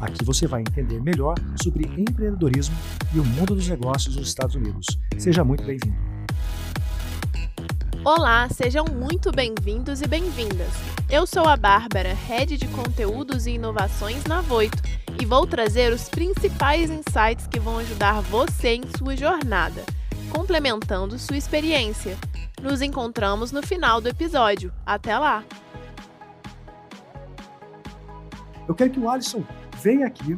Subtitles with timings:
[0.00, 2.76] Aqui você vai entender melhor sobre empreendedorismo
[3.12, 4.86] e o mundo dos negócios nos Estados Unidos.
[5.18, 5.96] Seja muito bem-vindo.
[8.04, 10.68] Olá, sejam muito bem-vindos e bem-vindas.
[11.10, 14.80] Eu sou a Bárbara, Head de Conteúdos e Inovações na Voito,
[15.20, 19.82] e vou trazer os principais insights que vão ajudar você em sua jornada,
[20.30, 22.16] complementando sua experiência.
[22.62, 24.72] Nos encontramos no final do episódio.
[24.86, 25.42] Até lá!
[28.68, 29.42] Eu quero que o Alisson
[29.78, 30.36] venha aqui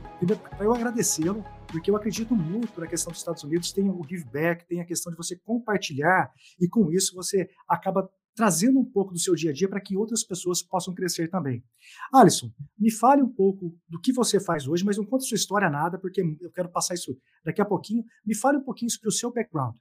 [0.56, 4.24] para eu agradecê-lo, porque eu acredito muito na questão dos Estados Unidos, tem o give
[4.24, 9.12] back, tem a questão de você compartilhar, e com isso você acaba trazendo um pouco
[9.12, 11.64] do seu dia a dia para que outras pessoas possam crescer também.
[12.12, 15.68] Alisson, me fale um pouco do que você faz hoje, mas não conta sua história
[15.68, 18.04] nada, porque eu quero passar isso daqui a pouquinho.
[18.24, 19.76] Me fale um pouquinho sobre o seu background.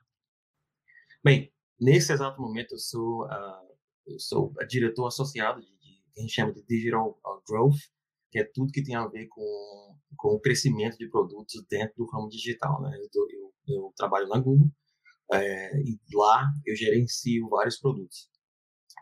[1.23, 6.51] Bem, nesse exato momento eu sou, uh, eu sou diretor associado de, de, que chama
[6.51, 7.79] de Digital Growth,
[8.31, 12.09] que é tudo que tem a ver com, com o crescimento de produtos dentro do
[12.09, 12.81] ramo digital.
[12.81, 12.97] Né?
[13.13, 14.69] Eu, eu, eu trabalho na Google
[15.31, 18.29] é, e lá eu gerencio vários produtos.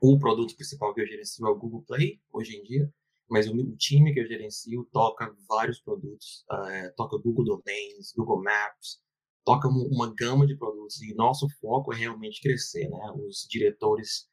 [0.02, 2.92] O produto principal que eu gerencio é o Google Play, hoje em dia,
[3.30, 8.42] mas o, o time que eu gerencio toca vários produtos, é, toca Google Domains, Google
[8.44, 9.02] Maps,
[9.44, 13.14] toca uma gama de produtos e nosso foco é realmente crescer, né?
[13.16, 14.30] Os diretores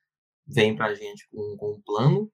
[0.46, 2.32] vêm para a gente com, com um plano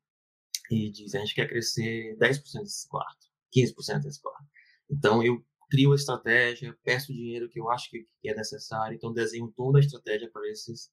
[0.70, 4.46] e diz, a gente quer crescer 10% desse quarto, 15% desse quarto.
[4.88, 9.12] Então, eu crio a estratégia, peço o dinheiro que eu acho que, é necessário, então
[9.12, 10.86] desenho toda a estratégia para esses,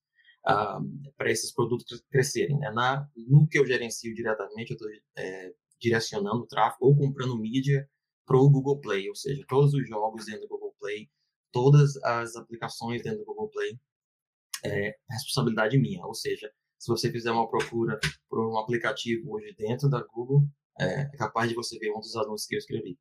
[0.48, 2.58] uh, para esses produtos crescerem.
[2.58, 2.72] Né?
[2.72, 7.88] Na, no que eu gerencio diretamente, eu estou é, direcionando o tráfego ou comprando mídia
[8.26, 11.10] para o Google Play, ou seja, todos os jogos dentro do Google Play,
[11.52, 13.80] todas as aplicações dentro do Google Play,
[14.66, 18.00] é responsabilidade minha, ou seja, se você fizer uma procura
[18.30, 20.44] por um aplicativo hoje dentro da Google,
[20.80, 22.98] é, é capaz de você ver um dos anúncios que eu escrevi.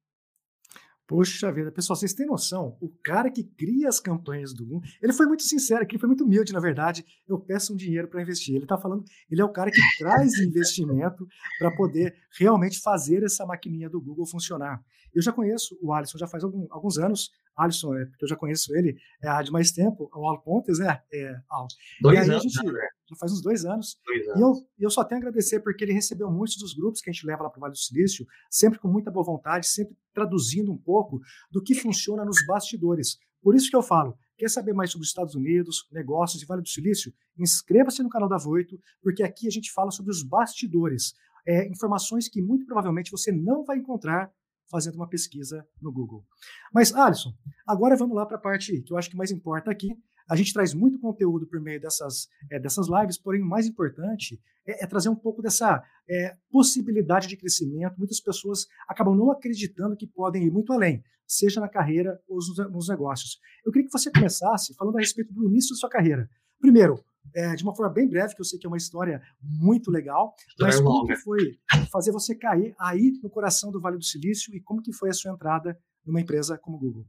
[1.08, 2.76] Poxa vida, pessoal, vocês têm noção?
[2.80, 6.08] O cara que cria as campanhas do Google, ele foi muito sincero aqui, ele foi
[6.08, 7.04] muito humilde, na verdade.
[7.28, 8.56] Eu peço um dinheiro para investir.
[8.56, 11.24] Ele está falando, ele é o cara que traz investimento
[11.60, 14.82] para poder realmente fazer essa maquininha do Google funcionar.
[15.14, 17.30] Eu já conheço o Alisson já faz algum, alguns anos.
[17.56, 20.78] Alisson, é, porque eu já conheço ele é, há de mais tempo, o Al Pontes,
[20.78, 21.00] né?
[21.12, 21.66] É, Al.
[22.02, 22.88] Dois anos, gente, né?
[23.08, 23.98] já faz uns dois anos.
[24.04, 24.38] Dois anos.
[24.38, 27.12] E eu, eu só tenho a agradecer porque ele recebeu muitos dos grupos que a
[27.12, 30.70] gente leva lá para o Vale do Silício, sempre com muita boa vontade, sempre traduzindo
[30.70, 33.18] um pouco do que funciona nos bastidores.
[33.40, 36.62] Por isso que eu falo, quer saber mais sobre os Estados Unidos, negócios e Vale
[36.62, 37.12] do Silício?
[37.38, 41.14] Inscreva-se no canal da Voito, porque aqui a gente fala sobre os bastidores.
[41.46, 44.30] É, informações que muito provavelmente você não vai encontrar
[44.70, 46.24] fazendo uma pesquisa no Google.
[46.72, 47.32] Mas, Alisson,
[47.66, 49.96] agora vamos lá para a parte que eu acho que mais importa aqui,
[50.28, 54.40] a gente traz muito conteúdo por meio dessas, é, dessas lives, porém o mais importante
[54.66, 57.96] é, é trazer um pouco dessa é, possibilidade de crescimento.
[57.96, 62.56] Muitas pessoas acabam não acreditando que podem ir muito além, seja na carreira ou nos,
[62.72, 63.38] nos negócios.
[63.64, 66.28] Eu queria que você começasse falando a respeito do início da sua carreira.
[66.60, 67.04] Primeiro,
[67.34, 70.34] é, de uma forma bem breve, que eu sei que é uma história muito legal,
[70.60, 71.58] mas como que foi
[71.90, 75.14] fazer você cair aí no coração do Vale do Silício e como que foi a
[75.14, 77.06] sua entrada numa empresa como o Google?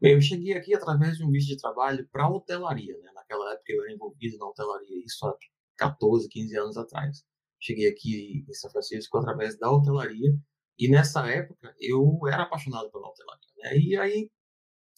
[0.00, 3.10] Bem, eu cheguei aqui através de um visto de trabalho para hotelaria, né?
[3.14, 5.36] Naquela época eu era envolvido na hotelaria, isso há
[5.76, 7.24] 14, 15 anos atrás.
[7.60, 10.36] Cheguei aqui em São Francisco através da hotelaria
[10.78, 13.78] e nessa época eu era apaixonado pela hotelaria, né?
[13.78, 14.30] E aí,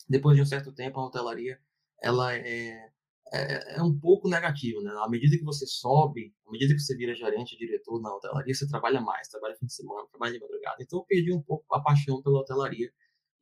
[0.08, 1.58] depois de um certo tempo, a hotelaria
[2.02, 2.90] ela é,
[3.34, 4.90] é, é um pouco negativa, né?
[4.98, 8.66] À medida que você sobe, à medida que você vira gerente, diretor na hotelaria, você
[8.68, 10.76] trabalha mais, trabalha fim de semana, trabalha de madrugada.
[10.80, 12.90] Então eu perdi um pouco a paixão pela hotelaria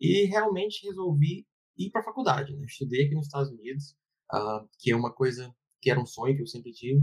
[0.01, 2.55] e realmente resolvi ir para a faculdade.
[2.57, 2.65] Né?
[2.67, 3.97] Estudei aqui nos Estados Unidos,
[4.33, 7.03] uh, que é uma coisa que era um sonho que eu sempre tive.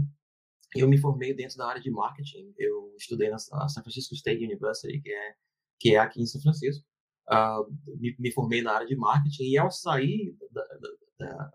[0.74, 2.54] Eu me formei dentro da área de marketing.
[2.58, 5.34] Eu estudei na San Francisco State University, que é
[5.80, 6.84] que é aqui em São Francisco.
[7.26, 7.64] Uh,
[7.98, 10.88] me, me, formei na área de marketing e ao sair da, da,
[11.18, 11.52] da,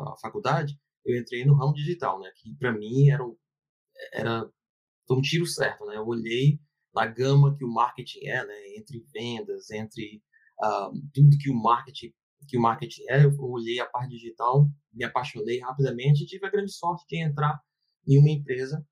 [0.00, 2.30] da faculdade, eu entrei no ramo digital, né?
[2.36, 3.24] Que para mim era,
[4.12, 4.50] era
[5.06, 5.96] foi um tiro certo, né?
[5.96, 6.60] Eu olhei
[6.94, 8.76] na gama que o marketing é, né?
[8.76, 10.22] Entre vendas, entre
[10.62, 12.12] uh, tudo que o marketing
[12.48, 16.50] que o marketing é, eu olhei a parte digital, me apaixonei rapidamente e tive a
[16.50, 17.60] grande sorte de entrar
[18.06, 18.84] em uma empresa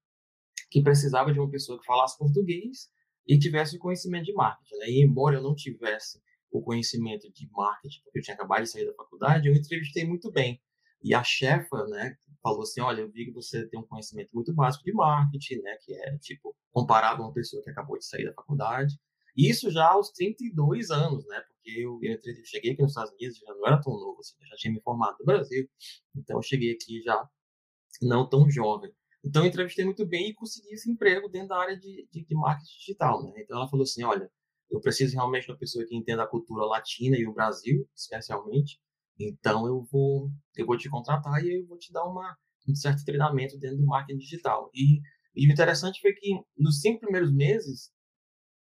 [0.70, 2.88] que precisava de uma pessoa que falasse português
[3.26, 4.76] e tivesse conhecimento de marketing.
[4.76, 4.90] Né?
[4.90, 8.86] E embora eu não tivesse o conhecimento de marketing, porque eu tinha acabado de sair
[8.86, 10.60] da faculdade, eu entrevistei muito bem.
[11.02, 14.52] E a chefa, né, falou assim, olha, eu vi que você tem um conhecimento muito
[14.52, 18.24] básico de marketing, né, que é, tipo, comparável a uma pessoa que acabou de sair
[18.24, 18.98] da faculdade.
[19.36, 23.54] Isso já aos 32 anos, né, porque eu, eu cheguei aqui nos Estados Unidos, já
[23.54, 25.68] não era tão novo, assim, já tinha me formado no Brasil,
[26.14, 27.28] então eu cheguei aqui já
[28.02, 28.92] não tão jovem.
[29.24, 32.34] Então eu entrevistei muito bem e consegui esse emprego dentro da área de, de, de
[32.34, 33.32] marketing digital, né.
[33.36, 34.30] Então ela falou assim, olha,
[34.70, 38.80] eu preciso realmente de uma pessoa que entenda a cultura latina e o Brasil, especialmente,
[39.28, 42.36] então eu vou, eu vou te contratar e eu vou te dar uma,
[42.68, 44.70] um certo treinamento dentro do marketing digital.
[44.74, 45.00] E,
[45.34, 47.90] e o interessante foi que nos cinco primeiros meses,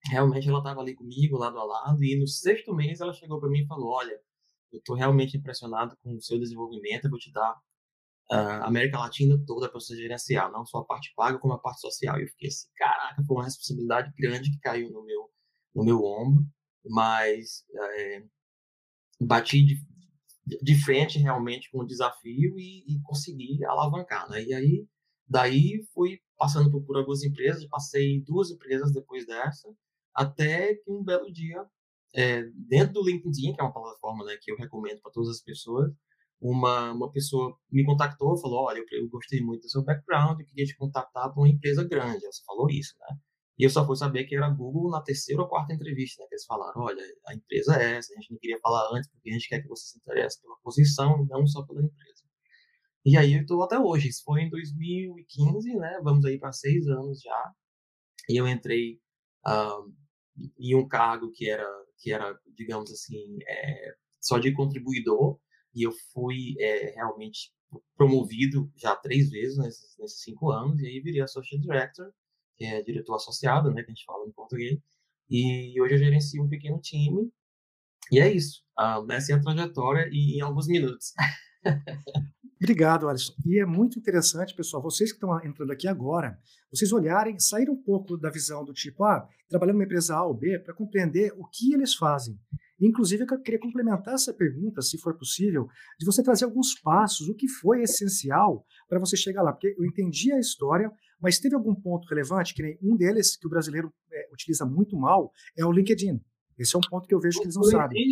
[0.04, 3.48] realmente ela estava ali comigo, lado a lado, e no sexto mês ela chegou para
[3.50, 4.20] mim e falou: Olha,
[4.72, 7.56] eu estou realmente impressionado com o seu desenvolvimento, eu vou te dar
[8.30, 11.80] a América Latina toda para você gerenciar, não só a parte paga, como a parte
[11.80, 12.18] social.
[12.18, 15.30] E eu fiquei assim: caraca, foi uma responsabilidade grande que caiu no meu,
[15.74, 16.44] no meu ombro,
[16.84, 18.24] mas é,
[19.20, 19.76] bati de,
[20.62, 24.42] de frente realmente com o desafio e, e consegui alavancar, né?
[24.42, 24.86] E aí,
[25.28, 29.68] daí fui passando por, por algumas empresas, passei duas empresas depois dessa,
[30.14, 31.64] até que um belo dia,
[32.14, 35.42] é, dentro do LinkedIn, que é uma plataforma né, que eu recomendo para todas as
[35.42, 35.92] pessoas,
[36.40, 40.46] uma, uma pessoa me contactou falou, olha, eu, eu gostei muito do seu background, eu
[40.46, 42.24] queria te contactar para uma empresa grande.
[42.24, 43.16] Ela falou isso, né?
[43.58, 46.28] E eu só fui saber que era Google na terceira ou quarta entrevista, né?
[46.28, 49.30] Que eles falaram, olha, a empresa é essa, a gente não queria falar antes, porque
[49.30, 52.22] a gente quer que você se interesse pela posição não só pela empresa.
[53.04, 55.98] E aí eu estou até hoje, isso foi em 2015, né?
[56.04, 57.52] Vamos aí para seis anos já.
[58.28, 59.00] E eu entrei
[59.46, 59.92] uh,
[60.58, 61.66] em um cargo que era,
[61.98, 65.40] que era digamos assim, é, só de contribuidor,
[65.74, 67.52] e eu fui é, realmente
[67.96, 72.12] promovido já três vezes nesses, nesses cinco anos, e aí virei Associate Director,
[72.58, 74.78] que é diretor associado, né, que a gente fala em português.
[75.30, 77.30] E hoje eu gerencio um pequeno time.
[78.10, 78.62] E é isso.
[78.78, 81.12] Uh, essa é a trajetória e em alguns minutos.
[82.60, 83.34] Obrigado, Alisson.
[83.46, 86.36] E é muito interessante, pessoal, vocês que estão entrando aqui agora,
[86.72, 90.34] vocês olharem, sair um pouco da visão do tipo, ah, trabalhando numa empresa A ou
[90.34, 92.36] B, para compreender o que eles fazem.
[92.80, 95.68] Inclusive, eu queria complementar essa pergunta, se for possível,
[95.98, 99.52] de você trazer alguns passos, o que foi essencial para você chegar lá.
[99.52, 103.46] Porque eu entendi a história, mas teve algum ponto relevante, que nem um deles que
[103.46, 106.20] o brasileiro é, utiliza muito mal, é o LinkedIn.
[106.58, 108.10] Esse é um ponto que eu vejo que eles não sabem.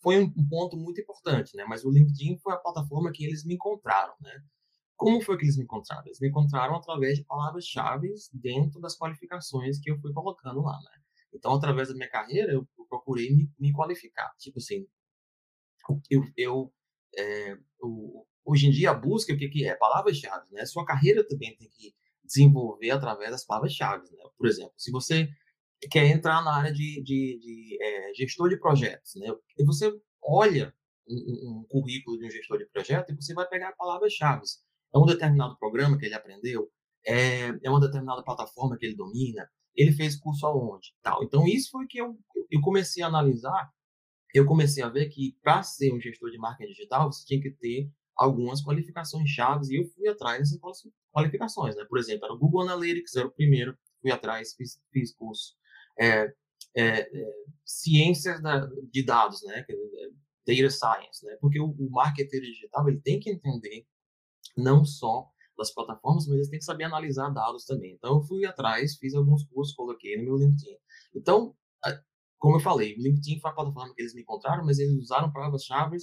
[0.00, 1.64] Foi um ponto muito importante, né?
[1.68, 4.42] Mas o LinkedIn foi a plataforma que eles me encontraram, né?
[4.96, 6.06] Como foi que eles me encontraram?
[6.06, 11.02] Eles me encontraram através de palavras-chave dentro das qualificações que eu fui colocando lá, né?
[11.34, 14.32] Então, através da minha carreira, eu procurei me, me qualificar.
[14.38, 14.86] Tipo assim,
[16.10, 16.72] eu, eu,
[17.14, 19.74] é, eu, hoje em dia a busca, o que, que é?
[19.74, 20.64] Palavras-chave, né?
[20.64, 21.94] Sua carreira também tem que
[22.26, 24.24] desenvolver através das palavras-chave, né?
[24.36, 25.28] Por exemplo, se você
[25.90, 29.28] quer entrar na área de, de, de é, gestor de projetos, né?
[29.58, 29.92] E você
[30.22, 30.74] olha
[31.08, 34.42] um, um, currículo de um gestor de projeto e você vai pegar palavras-chave.
[34.94, 36.70] É um determinado programa que ele aprendeu,
[37.04, 41.22] é, é uma determinada plataforma que ele domina, ele fez curso aonde, tal.
[41.22, 42.18] Então isso foi que eu,
[42.50, 43.70] eu comecei a analisar,
[44.34, 47.50] eu comecei a ver que para ser um gestor de marketing digital você tinha que
[47.50, 50.60] ter algumas qualificações chaves e eu fui atrás dessas
[51.12, 51.84] qualificações, né?
[51.84, 55.54] Por exemplo, era o Google Analytics, era o primeiro, fui atrás, fiz, fiz curso.
[55.98, 56.32] É,
[56.74, 57.32] é, é,
[57.64, 59.64] ciências da, de dados, né?
[60.46, 61.36] Data Science, né?
[61.40, 63.86] Porque o, o marketer digital ele tem que entender
[64.56, 67.94] não só das plataformas, mas ele tem que saber analisar dados também.
[67.94, 70.76] Então, eu fui atrás, fiz alguns cursos, coloquei no meu LinkedIn.
[71.14, 71.56] Então,
[72.38, 75.32] como eu falei, o LinkedIn foi a plataforma que eles me encontraram, mas eles usaram
[75.32, 75.96] palavras-chave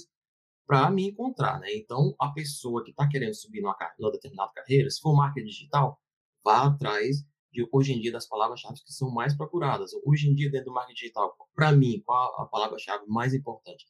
[0.66, 1.68] para me encontrar, né?
[1.74, 6.00] Então, a pessoa que está querendo subir numa, numa determinada carreira, se for marketing digital,
[6.44, 7.18] vá atrás
[7.52, 9.92] de, hoje em dia, das palavras-chave que são mais procuradas.
[10.04, 13.84] Hoje em dia, dentro do marketing digital, para mim, qual a palavra-chave mais importante?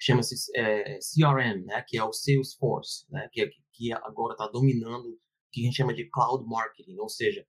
[0.00, 1.84] Chama-se é, CRM, né?
[1.86, 3.28] Que é o Salesforce, né?
[3.32, 5.18] Que, é, que agora está dominando o
[5.52, 7.44] que a gente chama de cloud marketing, ou seja,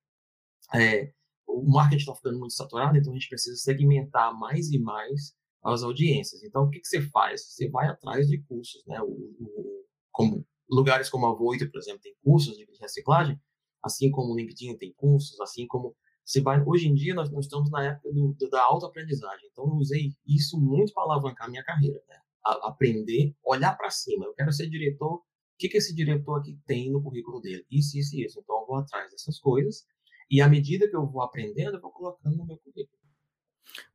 [0.74, 1.12] é,
[1.46, 5.82] o marketing está ficando muito saturado, então a gente precisa segmentar mais e mais as
[5.82, 6.42] audiências.
[6.42, 7.44] Então, o que, que você faz?
[7.46, 9.00] Você vai atrás de cursos, né?
[9.00, 13.40] O, o, como, lugares como a Voito, por exemplo, tem cursos de reciclagem,
[13.82, 16.62] assim como o LinkedIn tem cursos, assim como você vai.
[16.64, 20.12] Hoje em dia, nós, nós estamos na época do, do, da autoaprendizagem, então eu usei
[20.26, 22.16] isso muito para alavancar minha carreira, né?
[22.44, 24.24] A, aprender, olhar para cima.
[24.24, 25.22] Eu quero ser diretor, o
[25.58, 27.64] que, que esse diretor aqui tem no currículo dele?
[27.70, 28.40] Isso, isso e isso.
[28.40, 29.84] Então, eu vou atrás dessas coisas,
[30.30, 33.01] e à medida que eu vou aprendendo, eu vou colocando no meu currículo.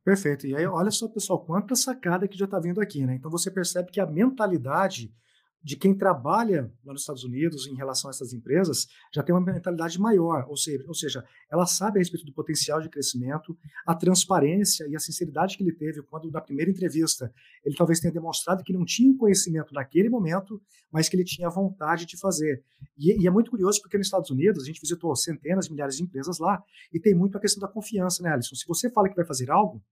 [0.04, 0.46] Perfeito.
[0.46, 3.14] E aí, olha só, pessoal, quanta sacada que já está vindo aqui, né?
[3.14, 5.12] Então você percebe que a mentalidade
[5.62, 9.40] de quem trabalha lá nos Estados Unidos em relação a essas empresas já tem uma
[9.40, 13.94] mentalidade maior, ou seja, ou seja, ela sabe a respeito do potencial de crescimento, a
[13.94, 17.32] transparência e a sinceridade que ele teve quando na primeira entrevista
[17.64, 20.60] ele talvez tenha demonstrado que não tinha o conhecimento naquele momento,
[20.92, 22.62] mas que ele tinha vontade de fazer.
[22.96, 26.02] E, e é muito curioso porque nos Estados Unidos a gente visitou centenas, milhares de
[26.02, 26.62] empresas lá
[26.92, 28.54] e tem muito a questão da confiança, né, Alisson?
[28.54, 29.82] Se você fala que vai fazer algo,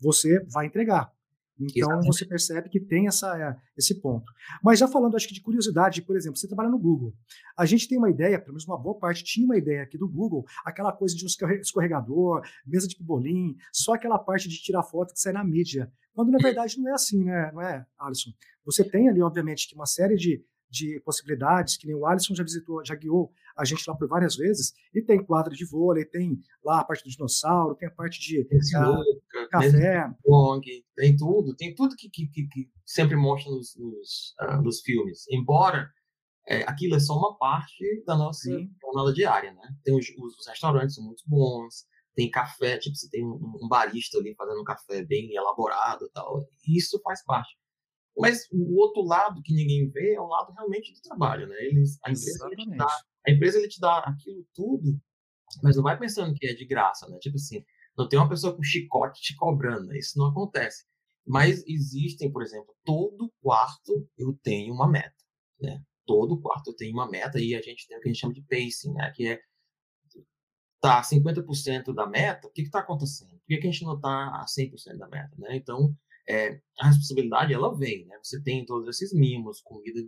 [0.00, 1.12] você vai entregar.
[1.60, 2.06] Então Exatamente.
[2.06, 4.32] você percebe que tem essa, é, esse ponto.
[4.62, 7.12] Mas já falando, acho que de curiosidade, por exemplo, você trabalha no Google.
[7.56, 10.08] A gente tem uma ideia, pelo menos uma boa parte tinha uma ideia aqui do
[10.08, 11.28] Google, aquela coisa de um
[11.60, 15.92] escorregador, mesa de pibolim, só aquela parte de tirar foto que sai na mídia.
[16.14, 17.50] Quando na verdade não é assim, né?
[17.52, 18.30] Não é, Alisson?
[18.64, 22.44] Você tem ali, obviamente, que uma série de de possibilidades, que nem o Alisson já
[22.44, 26.40] visitou, já guiou a gente lá por várias vezes, e tem quadro de vôlei, tem
[26.64, 30.10] lá a parte do dinossauro, tem a parte de uh, café.
[30.22, 34.80] Pong, tem tudo, tem tudo que, que, que, que sempre mostra nos, nos, uh, nos
[34.80, 35.26] filmes.
[35.30, 35.90] Embora
[36.48, 38.70] é, aquilo é só uma parte da nossa Sim.
[38.82, 39.74] jornada diária, né?
[39.84, 44.18] Tem os, os, restaurantes são muito bons, tem café, tipo, você tem um, um barista
[44.18, 46.40] ali fazendo um café bem elaborado e tal.
[46.66, 47.56] Isso faz parte.
[48.18, 51.56] Mas o outro lado que ninguém vê é o lado realmente do trabalho, né?
[51.60, 55.00] Eles, a empresa dá, a empresa ele te dá aquilo tudo,
[55.62, 57.18] mas não vai pensando que é de graça, né?
[57.18, 57.64] Tipo assim,
[57.96, 59.98] não tem uma pessoa com chicote te cobrando, né?
[59.98, 60.84] isso não acontece.
[61.26, 65.14] Mas existem, por exemplo, todo quarto eu tenho uma meta,
[65.60, 65.82] né?
[66.06, 68.34] Todo quarto eu tenho uma meta e a gente tem o que a gente chama
[68.34, 69.12] de pacing, né?
[69.14, 69.40] Que é
[70.80, 73.30] tá 50% da meta, o que está acontecendo?
[73.30, 75.54] Por que, que a gente não está a 100% da meta, né?
[75.56, 75.94] Então,
[76.28, 78.18] é, a responsabilidade ela vem, né?
[78.22, 80.00] Você tem todos esses mimos, comida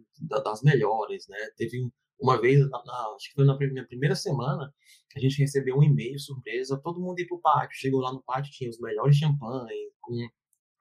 [0.42, 1.38] das melhores, né?
[1.56, 1.90] Teve
[2.20, 4.72] uma vez, na, na, acho que foi na minha primeira semana,
[5.14, 7.78] a gente recebeu um e-mail surpresa, todo mundo ia pro pátio.
[7.78, 10.28] Chegou lá no pátio, tinha os melhores champanhe, com,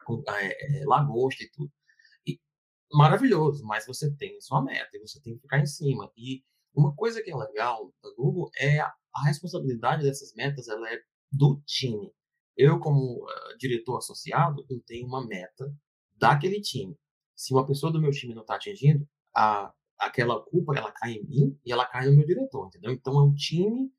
[0.06, 1.72] com é, é, lagosta e tudo.
[2.26, 2.40] E,
[2.92, 6.12] maravilhoso, mas você tem sua meta e você tem que ficar em cima.
[6.16, 10.90] E uma coisa que é legal da Google é a, a responsabilidade dessas metas, ela
[10.92, 12.12] é do time.
[12.56, 15.74] Eu, como uh, diretor associado, eu tenho uma meta
[16.18, 16.96] daquele time.
[17.36, 21.26] Se uma pessoa do meu time não está atingindo, a, aquela culpa ela cai em
[21.26, 22.92] mim e ela cai no meu diretor, entendeu?
[22.92, 23.92] Então é um time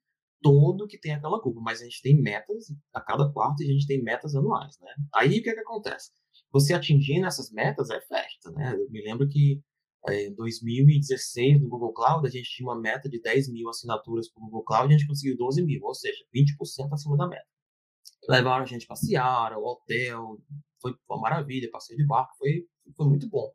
[0.42, 3.72] todo que tem aquela culpa, mas a gente tem metas a cada quarto e a
[3.72, 4.92] gente tem metas anuais, né?
[5.14, 6.10] Aí o que, é que acontece?
[6.52, 8.74] Você atingindo essas metas é festa, né?
[8.74, 9.62] Eu me lembro que
[10.08, 14.28] eh, em 2016 no Google Cloud a gente tinha uma meta de 10 mil assinaturas
[14.28, 17.28] para o Google Cloud e a gente conseguiu 12 mil, ou seja, 20% acima da
[17.28, 17.46] meta
[18.28, 20.38] levaram a gente passear, ao hotel,
[20.80, 22.66] foi uma maravilha, passeio de barco, foi,
[22.96, 23.52] foi muito bom.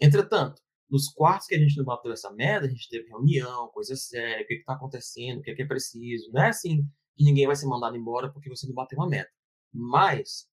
[0.00, 3.96] Entretanto, nos quartos que a gente não bateu essa meta, a gente teve reunião, coisa
[3.96, 6.30] séria, o que está acontecendo, o que é, que é preciso.
[6.32, 6.86] Não é assim
[7.16, 9.30] que ninguém vai ser mandado embora porque você não bateu uma meta.
[9.72, 10.48] Mas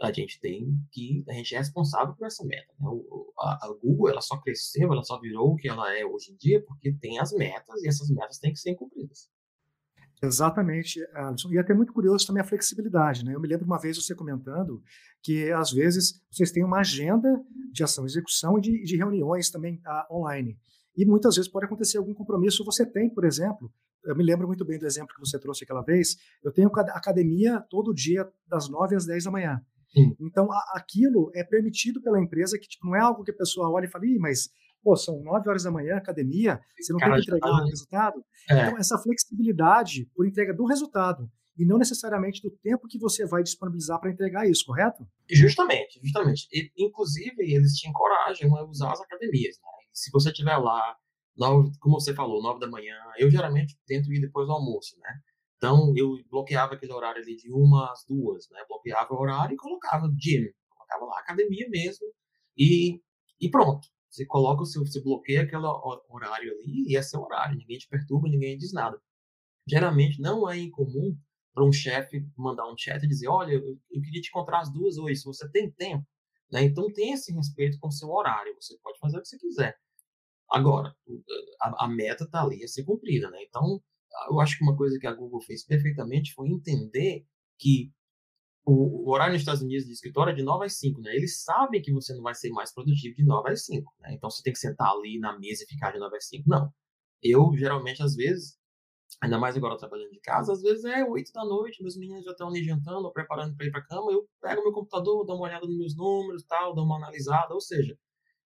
[0.00, 2.72] a gente tem que, a gente é responsável por essa meta.
[2.78, 2.86] Né?
[3.38, 6.36] A, a, Google ela só cresceu, ela só virou o que ela é hoje em
[6.36, 9.28] dia porque tem as metas e essas metas têm que ser cumpridas.
[10.22, 11.50] Exatamente, Alisson.
[11.50, 13.24] E é até muito curioso também a flexibilidade.
[13.24, 13.34] Né?
[13.34, 14.82] Eu me lembro uma vez você comentando
[15.22, 17.28] que, às vezes, vocês têm uma agenda
[17.72, 20.58] de ação, execução e de, de reuniões também ah, online.
[20.96, 22.64] E muitas vezes pode acontecer algum compromisso.
[22.64, 23.72] Você tem, por exemplo,
[24.04, 27.60] eu me lembro muito bem do exemplo que você trouxe aquela vez, eu tenho academia
[27.70, 29.60] todo dia, das 9 às 10 da manhã.
[29.92, 30.14] Sim.
[30.20, 33.70] Então, a, aquilo é permitido pela empresa, que tipo, não é algo que a pessoa
[33.70, 34.50] olha e fala, mas
[34.82, 38.24] pô, são 9 horas da manhã, academia, você não Cara, tem que entregar o resultado.
[38.48, 38.66] É.
[38.66, 43.42] Então, essa flexibilidade por entrega do resultado e não necessariamente do tempo que você vai
[43.42, 45.06] disponibilizar para entregar isso, correto?
[45.28, 46.48] Justamente, justamente.
[46.52, 49.56] E, inclusive, eles tinham coragem a usar as academias.
[49.56, 49.68] Né?
[49.92, 50.96] Se você estiver lá,
[51.80, 55.10] como você falou, 9 da manhã, eu geralmente tento ir depois do almoço, né?
[55.56, 58.64] Então, eu bloqueava aquele horário ali de uma às duas, né?
[58.66, 62.06] Bloqueava o horário e colocava gym, colocava lá academia mesmo
[62.56, 63.02] e,
[63.38, 63.86] e pronto.
[64.10, 65.64] Você coloca o seu, você bloqueia aquele
[66.08, 67.56] horário ali e é seu horário.
[67.56, 69.00] Ninguém te perturba, ninguém diz nada.
[69.66, 71.16] Geralmente não é incomum
[71.54, 74.72] para um chefe mandar um chat e dizer, olha, eu, eu, queria te encontrar às
[74.72, 76.04] duas hoje, se você tem tempo.
[76.50, 76.64] Né?
[76.64, 78.54] Então tem esse respeito com o seu horário.
[78.60, 79.78] Você pode fazer o que você quiser.
[80.50, 80.94] Agora,
[81.62, 83.30] a, a meta está ali a ser cumprida.
[83.30, 83.44] Né?
[83.44, 83.80] Então,
[84.28, 87.24] eu acho que uma coisa que a Google fez perfeitamente foi entender
[87.56, 87.92] que
[88.64, 91.14] o, o, horário nos Estados Unidos de escritório é de 9 às 5, né?
[91.14, 94.14] Eles sabem que você não vai ser mais produtivo de 9 às 5, né?
[94.14, 96.44] Então você tem que sentar ali na mesa e ficar de 9 às 5.
[96.48, 96.72] Não.
[97.22, 98.58] Eu, geralmente, às vezes,
[99.20, 102.32] ainda mais agora trabalhando de casa, às vezes é 8 da noite, meus meninos já
[102.32, 105.66] estão ali jantando, preparando para ir para cama, eu pego meu computador, dou uma olhada
[105.66, 107.98] nos meus números, tal, dou uma analisada, ou seja,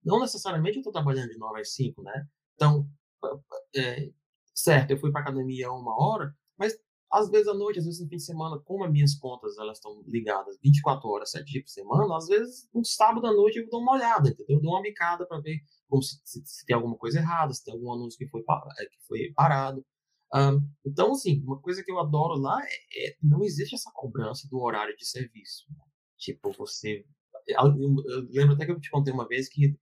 [0.04, 2.26] não necessariamente eu estou trabalhando de 9 às 5, né?
[2.54, 2.88] Então,
[3.76, 4.10] é,
[4.54, 6.76] certo, eu fui para academia uma hora, mas
[7.12, 9.76] às vezes à noite, às vezes no fim de semana, como as minhas contas elas
[9.76, 13.68] estão ligadas 24 horas, 7 dias por semana, às vezes um sábado à noite eu
[13.68, 14.56] dou uma olhada, entendeu?
[14.56, 17.62] Eu dou uma bicada para ver como se, se, se, tem alguma coisa errada, se
[17.62, 19.84] tem algum anúncio que foi, é, que foi parado.
[20.34, 24.48] Um, então, assim, uma coisa que eu adoro lá é, é não existe essa cobrança
[24.48, 25.66] do horário de serviço.
[25.70, 25.76] Né?
[26.16, 27.04] Tipo, você.
[27.46, 27.76] Eu,
[28.06, 29.76] eu, lembro até que eu te contei uma vez que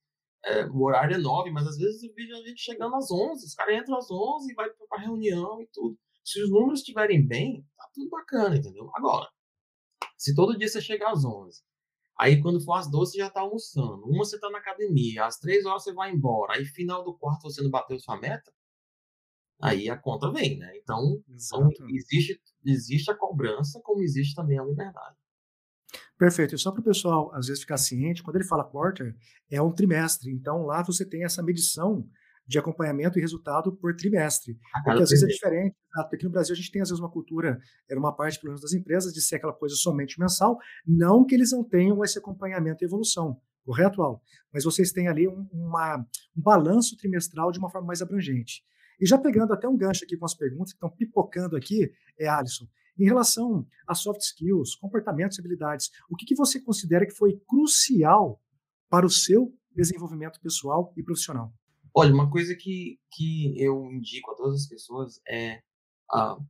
[0.44, 3.46] é, o horário é 9, mas às vezes eu vejo a gente chegando às 11,
[3.46, 5.96] os caras entram às 11 e vai para reunião e tudo.
[6.30, 8.88] Se os números estiverem bem, tá tudo bacana, entendeu?
[8.94, 9.28] Agora,
[10.16, 11.60] se todo dia você chegar às 11,
[12.16, 15.38] aí quando for às 12 você já tá almoçando, uma você tá na academia, às
[15.38, 18.52] 3 horas você vai embora, aí final do quarto você não bateu sua meta,
[19.60, 20.70] aí a conta vem, né?
[20.76, 25.16] Então, então existe, existe a cobrança, como existe também a liberdade.
[26.16, 26.54] Perfeito.
[26.54, 29.16] E só para o pessoal, às vezes, ficar ciente, quando ele fala quarter,
[29.50, 30.30] é um trimestre.
[30.30, 32.08] Então, lá você tem essa medição
[32.50, 34.58] de acompanhamento e resultado por trimestre.
[34.84, 37.10] Porque às vezes é diferente, porque aqui no Brasil a gente tem às vezes uma
[37.10, 41.24] cultura, era uma parte pelo menos das empresas, de ser aquela coisa somente mensal, não
[41.24, 44.20] que eles não tenham esse acompanhamento e evolução, correto, Al?
[44.52, 45.98] Mas vocês têm ali um, uma,
[46.36, 48.64] um balanço trimestral de uma forma mais abrangente.
[49.00, 51.88] E já pegando até um gancho aqui com as perguntas que estão pipocando aqui,
[52.18, 52.66] é Alisson,
[52.98, 57.40] em relação a soft skills, comportamentos e habilidades, o que, que você considera que foi
[57.48, 58.42] crucial
[58.90, 61.54] para o seu desenvolvimento pessoal e profissional?
[61.94, 65.62] Olha, uma coisa que, que eu indico a todas as pessoas é:
[66.12, 66.44] uh,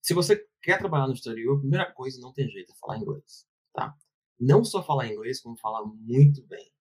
[0.00, 3.46] se você quer trabalhar no exterior, a primeira coisa não tem jeito é falar inglês,
[3.72, 3.94] tá?
[4.38, 6.72] Não só falar inglês, como falar muito bem.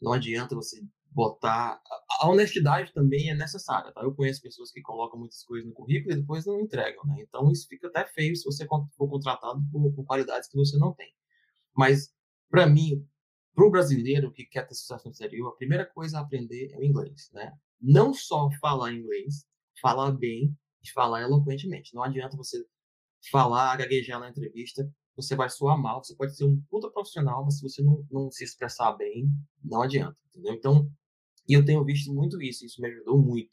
[0.00, 1.80] Não adianta você botar.
[2.20, 4.02] A honestidade também é necessária, tá?
[4.02, 7.16] Eu conheço pessoas que colocam muitas coisas no currículo e depois não entregam, né?
[7.20, 10.92] Então isso fica até feio se você for contratado por, por qualidades que você não
[10.94, 11.12] tem.
[11.76, 12.12] Mas,
[12.48, 13.06] para mim,
[13.60, 16.78] para o brasileiro que quer ter sucesso no exterior, a primeira coisa a aprender é
[16.78, 17.52] o inglês, né?
[17.78, 19.46] Não só falar inglês,
[19.82, 21.94] falar bem e falar eloquentemente.
[21.94, 22.64] Não adianta você
[23.30, 26.02] falar, gaguejar na entrevista, você vai soar mal.
[26.02, 29.28] Você pode ser um puta profissional, mas se você não, não se expressar bem,
[29.62, 30.54] não adianta, entendeu?
[30.54, 30.90] Então,
[31.46, 33.50] e eu tenho visto muito isso, isso me ajudou muito.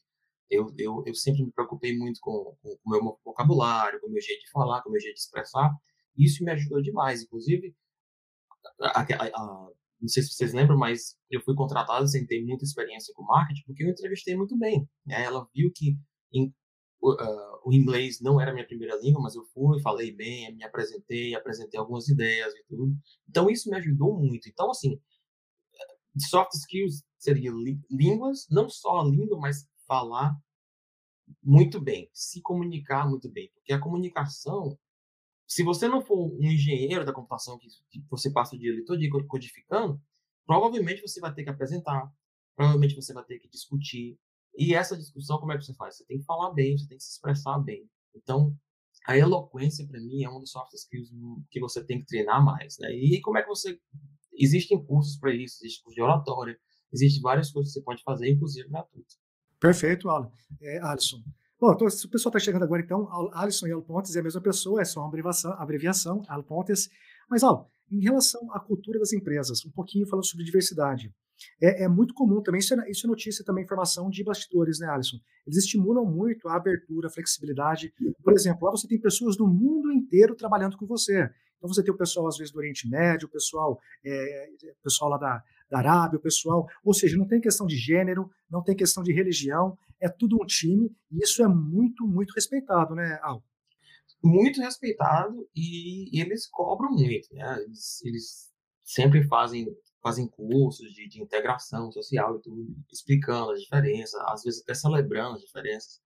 [0.49, 4.45] Eu, eu, eu sempre me preocupei muito com, o meu vocabulário, com o meu jeito
[4.45, 5.69] de falar, com o meu jeito de expressar.
[6.17, 7.23] Isso me ajudou demais.
[7.23, 7.75] Inclusive,
[8.79, 12.63] a, a, a, não sei se vocês lembram, mas eu fui contratado sem ter muita
[12.63, 14.87] experiência com marketing, porque eu entrevistei muito bem.
[15.05, 15.23] Né?
[15.23, 15.97] Ela viu que
[16.31, 16.47] em,
[17.01, 21.33] uh, o inglês não era minha primeira língua, mas eu fui, falei bem, me apresentei,
[21.35, 22.95] apresentei algumas ideias e tudo.
[23.27, 24.47] Então, isso me ajudou muito.
[24.47, 24.99] Então, assim,
[26.29, 27.51] soft skills seria
[27.89, 30.35] línguas, não só a língua, mas falar
[31.43, 34.77] muito bem, se comunicar muito bem, porque a comunicação
[35.47, 37.69] se você não for um engenheiro da computação que,
[38.09, 39.99] você passa o dia todo dia codificando,
[40.45, 42.11] provavelmente você vai ter que apresentar,
[42.55, 44.19] provavelmente você vai ter que discutir.
[44.57, 45.95] E essa discussão, como é que você faz?
[45.95, 47.89] Você tem que falar bem, você tem que se expressar bem.
[48.13, 48.53] Então,
[49.07, 51.09] a eloquência, para mim, é um dos soft skills
[51.49, 52.77] que você tem que treinar mais.
[52.79, 52.91] Né?
[52.91, 53.79] E como é que você.
[54.39, 56.59] Existem cursos para isso, existe curso de oratória,
[56.93, 59.15] existem várias coisas que você pode fazer, inclusive gratuito.
[59.59, 60.31] Perfeito, Alan.
[60.61, 61.23] É, Alisson.
[61.59, 64.41] Bom, então, se o pessoal está chegando agora, então, Alisson e Alpontes é a mesma
[64.41, 66.87] pessoa, é só uma abreviação, abreviação Alpontes.
[67.27, 71.11] Mas, ó, em relação à cultura das empresas, um pouquinho falando sobre diversidade.
[71.61, 74.87] É, é muito comum também, isso é, isso é, notícia também, informação de bastidores, né,
[74.87, 75.17] Alisson?
[75.45, 77.91] Eles estimulam muito a abertura, a flexibilidade.
[78.23, 81.29] Por exemplo, lá você tem pessoas do mundo inteiro trabalhando com você.
[81.57, 84.49] Então você tem o pessoal, às vezes, do Oriente Médio, o pessoal, é,
[84.83, 86.67] pessoal lá da, da Arábia, o pessoal.
[86.83, 90.45] Ou seja, não tem questão de gênero, não tem questão de religião, é tudo um
[90.45, 93.43] time, e isso é muito, muito respeitado, né, Al?
[94.23, 97.61] Muito respeitado e, e eles cobram muito, né?
[97.61, 98.51] Eles, eles
[98.83, 99.67] sempre fazem
[100.01, 105.35] fazem cursos de, de, integração social e tudo, explicando as diferenças, às vezes até celebrando
[105.35, 105.99] as diferenças.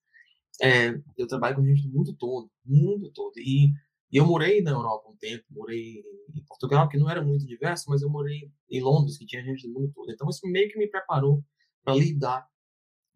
[0.61, 3.33] É, eu trabalho com gente do mundo todo, mundo todo.
[3.37, 3.67] E,
[4.11, 7.85] e, eu morei na Europa um tempo, morei em Portugal, que não era muito diverso,
[7.89, 10.11] mas eu morei em Londres, que tinha gente do mundo todo.
[10.11, 11.43] Então isso meio que me preparou
[11.83, 12.47] para lidar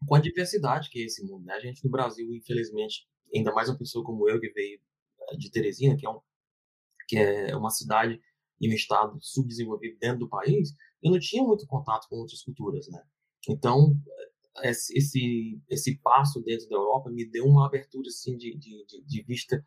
[0.05, 1.45] com a diversidade que é esse mundo.
[1.45, 1.53] Né?
[1.53, 4.79] A gente no Brasil, infelizmente, ainda mais uma pessoa como eu que veio
[5.31, 6.19] eh, de Teresina, que é, um,
[7.07, 8.21] que é uma cidade
[8.59, 12.87] e um estado subdesenvolvido dentro do país, eu não tinha muito contato com outras culturas,
[12.89, 13.03] né?
[13.49, 13.95] Então,
[14.63, 19.23] eh, esse esse passo dentro da Europa me deu uma abertura assim de, de, de
[19.23, 19.65] vista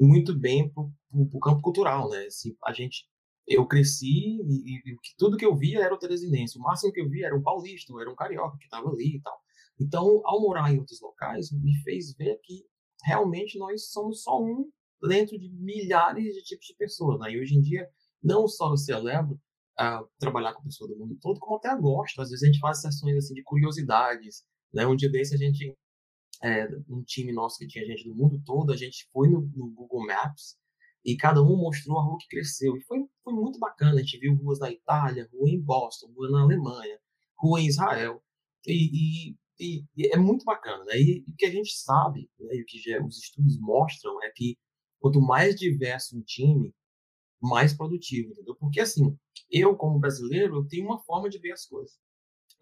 [0.00, 2.26] muito bem para o campo cultural, né?
[2.26, 3.06] Assim, a gente
[3.46, 6.58] eu cresci e, e, tudo que eu via era o teresinense.
[6.58, 9.20] O máximo que eu via era um paulista, era um carioca que estava ali e
[9.20, 9.41] tal.
[9.82, 12.64] Então, ao morar em outros locais, me fez ver que
[13.04, 14.70] realmente nós somos só um
[15.08, 17.18] dentro de milhares de tipos de pessoas.
[17.18, 17.32] Né?
[17.32, 17.88] E hoje em dia,
[18.22, 19.34] não só eu celebro
[19.80, 22.20] uh, trabalhar com pessoas do mundo todo, como até gosto.
[22.20, 24.44] Às vezes a gente faz sessões assim, de curiosidades.
[24.72, 24.86] Né?
[24.86, 25.76] Um dia desse a gente
[26.42, 29.70] é, um time nosso que tinha gente do mundo todo, a gente foi no, no,
[29.70, 30.56] Google Maps
[31.04, 32.76] e cada um mostrou a rua que cresceu.
[32.76, 33.94] E foi, foi muito bacana.
[33.94, 36.98] A gente viu ruas na Itália, rua em Boston, rua na Alemanha,
[37.38, 38.22] rua em Israel.
[38.66, 40.84] E, e, e é muito bacana.
[40.84, 41.00] Né?
[41.00, 44.30] E, o que a gente sabe, né, e o que já, os estudos mostram, é
[44.30, 44.56] que
[45.00, 46.74] quanto mais diverso um time,
[47.40, 48.54] mais produtivo, entendeu?
[48.56, 49.16] Porque assim,
[49.50, 51.98] eu como brasileiro, eu tenho uma forma de ver as coisas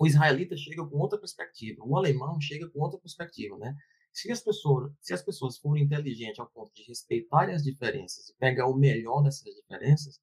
[0.00, 3.76] o israelita chega com outra perspectiva, o alemão chega com outra perspectiva, né?
[4.14, 8.34] Se as pessoas, se as pessoas forem inteligentes ao ponto de respeitarem as diferenças e
[8.38, 10.18] pegar o melhor dessas diferenças,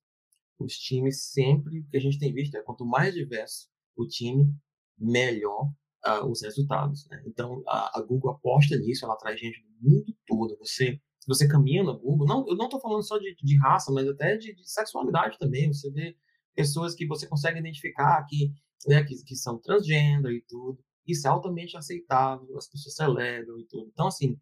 [0.58, 4.52] os times sempre, o que a gente tem visto é quanto mais diverso o time,
[4.98, 5.72] melhor
[6.06, 7.08] uh, os resultados.
[7.10, 7.24] Né?
[7.26, 10.58] Então, a, a, Google aposta nisso, ela traz gente do mundo todo.
[10.60, 14.08] Você, você caminha no Google, não, eu não estou falando só de, de, raça, mas
[14.08, 15.72] até de, de sexualidade também.
[15.72, 16.16] Você vê
[16.56, 18.52] pessoas que você consegue identificar que
[18.86, 20.80] né, que, que são transgênero e tudo.
[21.06, 23.90] Isso é altamente aceitável, as pessoas celebram e tudo.
[23.94, 24.38] Então, assim,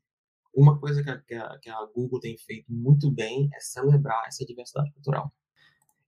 [0.54, 4.92] uma coisa que a, que a Google tem feito muito bem é celebrar essa diversidade
[4.94, 5.32] cultural.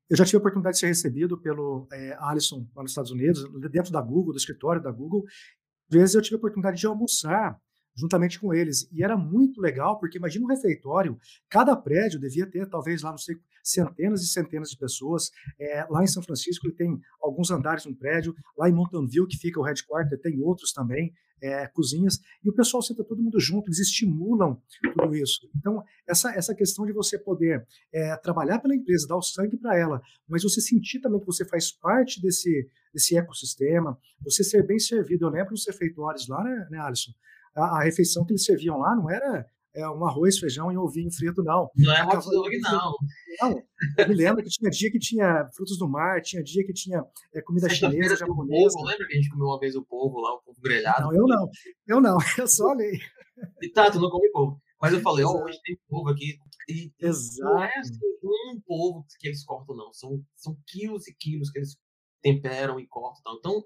[0.10, 3.43] Eu já tive a oportunidade de ser recebido pelo é, Alisson lá nos Estados Unidos,
[3.72, 5.26] dentro da Google, do escritório da Google.
[5.89, 7.60] Às vezes eu tive a oportunidade de almoçar
[7.98, 8.88] juntamente com eles.
[8.91, 11.17] E era muito legal, porque imagina um refeitório,
[11.50, 15.32] cada prédio devia ter, talvez lá, não sei, centenas e centenas de pessoas.
[15.60, 19.28] É, lá em São Francisco ele tem alguns andares no prédio, lá em Mountain View,
[19.28, 23.39] que fica o headquarter, tem outros também, é, cozinhas, e o pessoal senta todo mundo
[23.39, 24.60] junto, eles estimulam
[24.93, 25.50] tudo isso.
[25.56, 29.78] Então, essa, essa questão de você poder é, trabalhar pela empresa, dar o sangue para
[29.78, 34.80] ela, mas você sentir também que você faz parte desse, desse ecossistema, você ser bem
[34.80, 35.26] servido.
[35.26, 37.12] Eu lembro dos refeitórios lá, né, né Alisson?
[37.58, 39.45] a, a refeição que eles serviam lá não era
[39.78, 41.70] é, um arroz, feijão e ovinho frito, não.
[41.76, 42.96] Não é hot dog, não.
[43.42, 43.63] Não,
[43.98, 47.04] eu me lembro que tinha dia que tinha frutos do mar, tinha dia que tinha
[47.34, 48.74] é, comida chinesa, japonesa.
[48.74, 51.04] Povo, lembra que a gente comeu uma vez o povo lá, o povo grelhado?
[51.04, 51.50] Não, eu não.
[51.88, 53.00] Eu não, eu só olhei.
[53.62, 54.60] E tá, tu não come povo.
[54.82, 56.38] Mas eu falei, ó, oh, hoje tem povo aqui.
[56.68, 57.54] E, Exato.
[57.54, 58.00] Não é assim,
[58.52, 59.94] um povo que eles cortam, não.
[59.94, 61.78] São, são quilos e quilos que eles
[62.22, 63.36] temperam e cortam.
[63.38, 63.63] Então,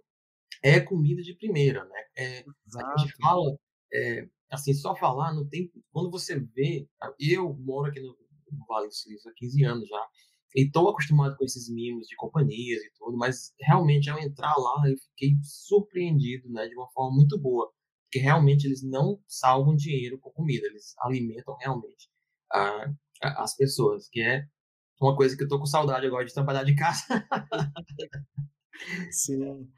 [0.63, 2.02] é comida de primeira, né?
[2.17, 2.45] É,
[2.78, 3.58] a gente fala
[3.93, 5.72] é, assim, só falar, não tem.
[5.92, 6.88] Quando você vê.
[7.20, 8.10] Eu moro aqui no,
[8.52, 10.08] no Vale do Silício há 15 anos já.
[10.56, 14.84] E estou acostumado com esses mimos de companhias e tudo, mas realmente ao entrar lá
[14.86, 17.72] eu fiquei surpreendido, né, de uma forma muito boa,
[18.04, 22.10] porque realmente eles não salvam dinheiro com comida, eles alimentam realmente
[23.22, 24.46] as pessoas, que é
[25.00, 27.06] uma coisa que eu tô com saudade agora de trabalhar de casa.
[29.10, 29.70] Sim.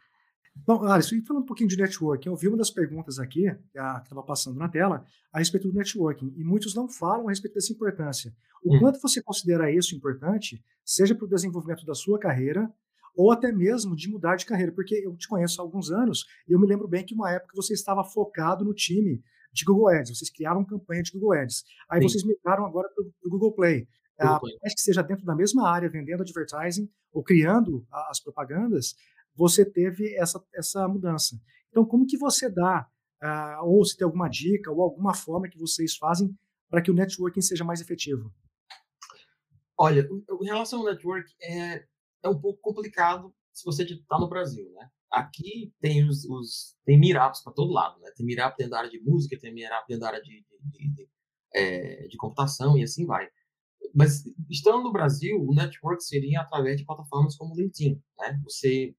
[0.56, 3.80] Bom, Alisson, e falando um pouquinho de networking, eu vi uma das perguntas aqui, que
[3.80, 7.74] estava passando na tela, a respeito do networking, e muitos não falam a respeito dessa
[7.74, 8.34] importância.
[8.64, 8.80] O hum.
[8.80, 12.72] quanto você considera isso importante, seja para o desenvolvimento da sua carreira,
[13.16, 16.54] ou até mesmo de mudar de carreira, porque eu te conheço há alguns anos, e
[16.54, 20.18] eu me lembro bem que uma época você estava focado no time de Google Ads,
[20.18, 21.64] vocês criaram campanha de Google Ads.
[21.90, 22.08] Aí Sim.
[22.10, 23.88] vocês migraram agora para o Google Play.
[24.20, 28.96] Ah, que seja dentro da mesma área, vendendo advertising ou criando as propagandas,
[29.36, 31.40] você teve essa, essa mudança.
[31.70, 32.88] Então, como que você dá,
[33.24, 36.36] uh, ou se tem alguma dica, ou alguma forma que vocês fazem
[36.70, 38.32] para que o networking seja mais efetivo?
[39.78, 40.08] Olha,
[40.42, 41.86] em relação ao network, é,
[42.24, 44.90] é um pouco complicado se você está no Brasil, né?
[45.12, 48.12] Aqui tem os, os tem meetups para todo lado, né?
[48.16, 51.10] Tem meetup dentro da área de música, tem meetup dentro da área de, de, de,
[51.54, 53.28] é, de computação e assim vai.
[53.94, 58.40] Mas estando no Brasil, o network seria através de plataformas como o LinkedIn, né?
[58.44, 58.96] Você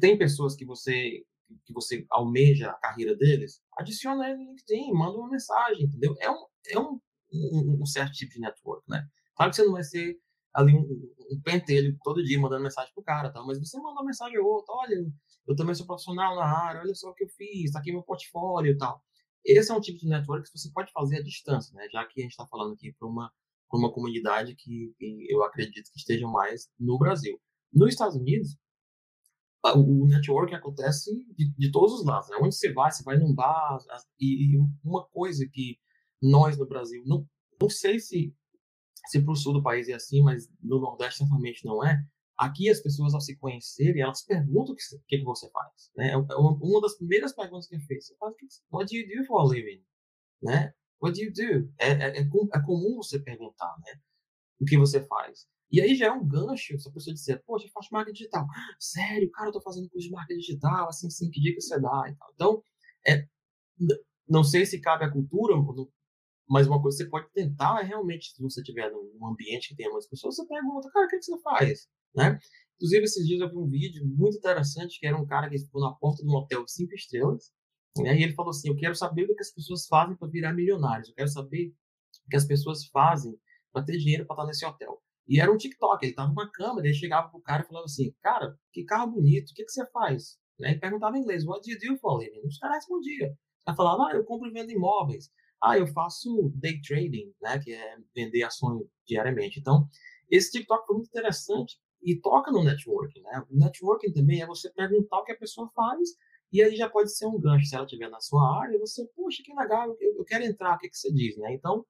[0.00, 1.24] tem pessoas que você
[1.64, 6.16] que você almeja a carreira deles, adiciona ele no LinkedIn, manda uma mensagem, entendeu?
[6.20, 7.00] É um, é um,
[7.32, 9.06] um, um certo tipo de network, né?
[9.36, 10.18] Claro que você não vai ser
[10.52, 10.82] ali um,
[11.30, 13.42] um pentelho todo dia mandando mensagem pro cara, tá?
[13.44, 15.06] mas você manda uma mensagem ou outra, olha,
[15.46, 18.02] eu também sou profissional na área, olha só o que eu fiz, tá aqui meu
[18.02, 19.02] portfólio e tal.
[19.44, 21.86] Esse é um tipo de network que você pode fazer à distância, né?
[21.92, 23.30] Já que a gente está falando aqui para uma,
[23.72, 27.40] uma comunidade que, que eu acredito que esteja mais no Brasil.
[27.72, 28.56] Nos Estados Unidos,
[29.74, 32.28] o network acontece de, de, todos os lados.
[32.28, 32.36] Né?
[32.40, 33.78] Onde você vai, você vai num bar.
[34.20, 35.78] E, e, uma coisa que
[36.22, 37.26] nós no Brasil, não,
[37.60, 38.34] não sei se,
[39.06, 42.02] se para o sul do país é assim, mas no Nordeste certamente não é.
[42.38, 45.90] Aqui as pessoas, ao se conhecerem, elas perguntam o que, que, você faz.
[45.96, 46.08] Né?
[46.08, 48.04] É, é uma das primeiras perguntas que é feita.
[48.04, 48.34] Você faz,
[48.70, 49.82] what do you do for a living?
[50.42, 50.74] Né?
[51.00, 51.72] What do you do?
[51.78, 54.00] É, é, é, é comum você perguntar né?
[54.60, 55.46] o que você faz.
[55.70, 58.46] E aí já é um gancho se a pessoa disser, poxa, eu faço marketing digital.
[58.78, 62.04] Sério, cara, eu tô fazendo curso de marketing digital, assim, sim, que dica você dá
[62.08, 62.30] e tal.
[62.34, 62.62] Então,
[63.06, 63.26] é,
[64.28, 65.54] não sei se cabe à cultura,
[66.48, 69.76] mas uma coisa que você pode tentar é realmente, se você estiver num ambiente que
[69.76, 71.88] tenha muitas pessoas, você pergunta, cara, o que, é que você faz?
[72.14, 72.38] Né?
[72.76, 75.80] Inclusive, esses dias eu vi um vídeo muito interessante, que era um cara que ficou
[75.80, 77.52] na porta de um hotel cinco estrelas,
[77.98, 80.52] E aí ele falou assim, eu quero saber o que as pessoas fazem para virar
[80.52, 81.74] milionários, eu quero saber
[82.26, 83.38] o que as pessoas fazem
[83.72, 85.02] para ter dinheiro para estar nesse hotel.
[85.28, 87.84] E era um TikTok, ele tava com uma câmera, ele chegava pro cara e falava
[87.86, 90.38] assim, cara, que carro bonito, o que, que você faz?
[90.58, 90.70] Né?
[90.70, 92.46] Ele perguntava em inglês, what do you do for a living?
[92.46, 93.34] Os caras respondiam.
[93.66, 95.30] Ela falava, ah, eu compro e vendo imóveis.
[95.60, 97.58] Ah, eu faço day trading, né?
[97.58, 99.58] Que é vender ações diariamente.
[99.58, 99.88] Então,
[100.30, 103.42] esse TikTok foi muito interessante e toca no networking, né?
[103.50, 106.10] O networking também é você perguntar o que a pessoa faz
[106.52, 107.66] e aí já pode ser um gancho.
[107.66, 110.78] Se ela estiver na sua área, você, poxa, que legal, eu, eu quero entrar, o
[110.78, 111.52] que, que você diz, né?
[111.54, 111.84] Então,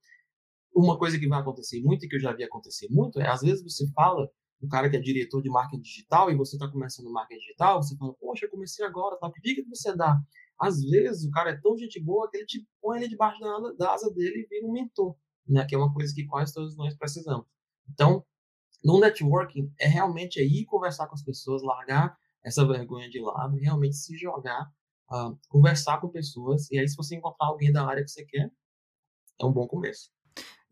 [0.74, 3.40] uma coisa que vai acontecer muito e que eu já vi acontecer muito é, às
[3.40, 7.11] vezes você fala, o cara que é diretor de marketing digital e você está começando
[7.11, 9.31] marketing digital, você fala, poxa, comecei agora, tá?
[9.31, 10.20] que dica que você dá?
[10.59, 13.72] Às vezes o cara é tão gente boa que ele te põe ele debaixo da,
[13.79, 15.14] da asa dele e vira um mentor,
[15.46, 15.66] né?
[15.66, 17.46] Que é uma coisa que quase todos nós precisamos.
[17.90, 18.24] Então,
[18.83, 23.96] no networking, é realmente aí conversar com as pessoas, largar essa vergonha de lado, realmente
[23.96, 24.70] se jogar,
[25.11, 28.50] uh, conversar com pessoas, e aí se você encontrar alguém da área que você quer,
[29.40, 30.11] é um bom começo.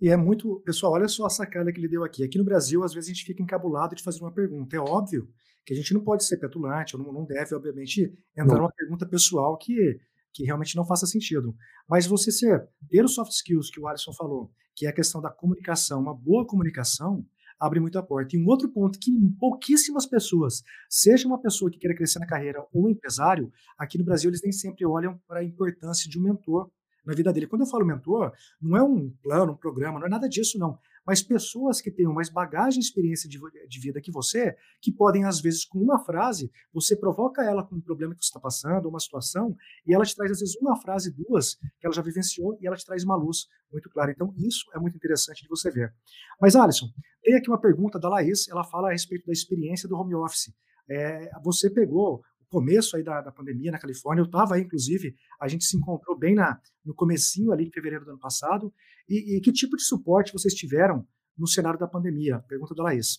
[0.00, 0.60] E é muito.
[0.60, 2.24] Pessoal, olha só a sacada que ele deu aqui.
[2.24, 4.76] Aqui no Brasil, às vezes a gente fica encabulado de fazer uma pergunta.
[4.76, 5.28] É óbvio
[5.64, 8.62] que a gente não pode ser petulante, ou não, não deve, obviamente, entrar não.
[8.62, 9.98] numa pergunta pessoal que,
[10.32, 11.56] que realmente não faça sentido.
[11.88, 15.22] Mas você ser, ter os soft skills que o Alisson falou, que é a questão
[15.22, 17.24] da comunicação, uma boa comunicação,
[17.58, 18.36] abre muita porta.
[18.36, 22.64] E um outro ponto que pouquíssimas pessoas, seja uma pessoa que queira crescer na carreira
[22.72, 26.22] ou um empresário, aqui no Brasil eles nem sempre olham para a importância de um
[26.22, 26.70] mentor
[27.04, 27.46] na vida dele.
[27.46, 30.78] Quando eu falo mentor, não é um plano, um programa, não é nada disso, não.
[31.06, 33.38] Mas pessoas que tenham mais bagagem e experiência de,
[33.68, 37.76] de vida que você, que podem, às vezes, com uma frase, você provoca ela com
[37.76, 39.54] um problema que você está passando, uma situação,
[39.86, 42.76] e ela te traz, às vezes, uma frase, duas, que ela já vivenciou, e ela
[42.76, 44.12] te traz uma luz muito clara.
[44.12, 45.92] Então, isso é muito interessante de você ver.
[46.40, 46.86] Mas, Alisson,
[47.22, 50.52] tem aqui uma pergunta da Laís, ela fala a respeito da experiência do home office.
[50.88, 54.22] É, você pegou começo aí da, da pandemia na Califórnia.
[54.22, 58.12] Eu estava inclusive, a gente se encontrou bem na, no comecinho ali de fevereiro do
[58.12, 58.72] ano passado.
[59.08, 62.40] E, e, que tipo de suporte vocês tiveram no cenário da pandemia?
[62.48, 63.18] Pergunta da Laís.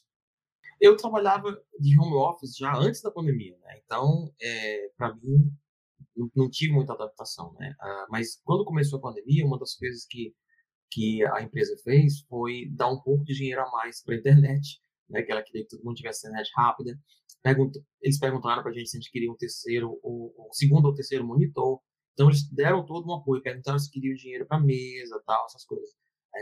[0.82, 3.80] Eu trabalhava de home office já antes da pandemia, né?
[3.86, 5.52] Então, é, para mim,
[6.16, 7.74] não, não, tive muita adaptação, né?
[7.80, 10.34] Ah, mas quando começou a pandemia, uma das coisas que
[10.92, 14.80] que a empresa fez foi dar um pouco de dinheiro a mais para a internet,
[15.10, 15.22] né?
[15.24, 16.98] Que ela queria que todo mundo tivesse internet rápida
[18.02, 20.94] eles perguntaram para a gente se a gente queria um terceiro, ou, um segundo ou
[20.94, 21.80] terceiro monitor.
[22.14, 25.66] Então, eles deram todo um apoio, perguntaram se queria o dinheiro para mesa, tal, essas
[25.66, 25.90] coisas.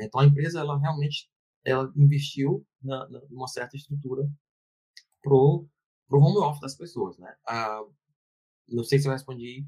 [0.01, 1.29] Então, a empresa, ela realmente
[1.65, 4.29] ela investiu na, na, numa certa estrutura
[5.21, 5.67] pro,
[6.07, 7.33] pro home office das pessoas, né?
[7.47, 7.81] Ah,
[8.67, 9.65] não sei se eu respondi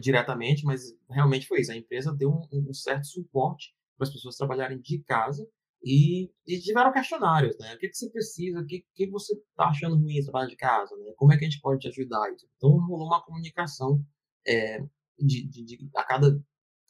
[0.00, 1.70] diretamente, mas realmente foi isso.
[1.70, 5.46] A empresa deu um, um certo suporte para as pessoas trabalharem de casa
[5.82, 7.74] e, e tiveram questionários, né?
[7.74, 10.56] O que, que você precisa, o que, que você está achando ruim no trabalho de
[10.56, 11.12] casa, né?
[11.16, 12.28] Como é que a gente pode te ajudar?
[12.56, 14.04] Então, rolou uma comunicação
[14.46, 14.80] é,
[15.18, 16.40] de, de, de, a cada,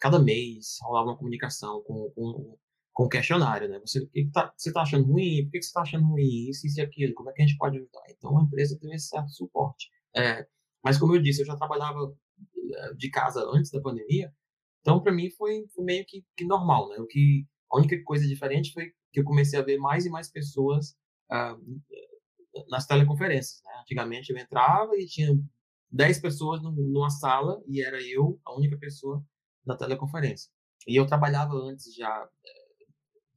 [0.00, 2.58] cada mês, rolava uma comunicação com, com,
[2.92, 3.78] com o questionário, né?
[3.80, 5.44] Você, o que, que tá, você está achando ruim?
[5.44, 6.48] Por que, que você está achando ruim?
[6.48, 7.14] Isso, isso e aquilo.
[7.14, 8.02] Como é que a gente pode ajudar?
[8.10, 9.90] Então, a empresa teve esse certo suporte.
[10.16, 10.46] É,
[10.82, 12.14] mas, como eu disse, eu já trabalhava
[12.74, 14.32] é, de casa antes da pandemia,
[14.80, 16.96] então, para mim, foi, foi meio que, que normal, né?
[16.98, 20.30] O que a única coisa diferente foi que eu comecei a ver mais e mais
[20.30, 20.96] pessoas
[21.30, 21.82] uh,
[22.68, 23.62] nas teleconferências.
[23.64, 23.72] Né?
[23.82, 25.38] Antigamente eu entrava e tinha
[25.90, 29.24] 10 pessoas numa sala e era eu a única pessoa
[29.64, 30.50] na teleconferência.
[30.86, 32.86] E eu trabalhava antes já eh,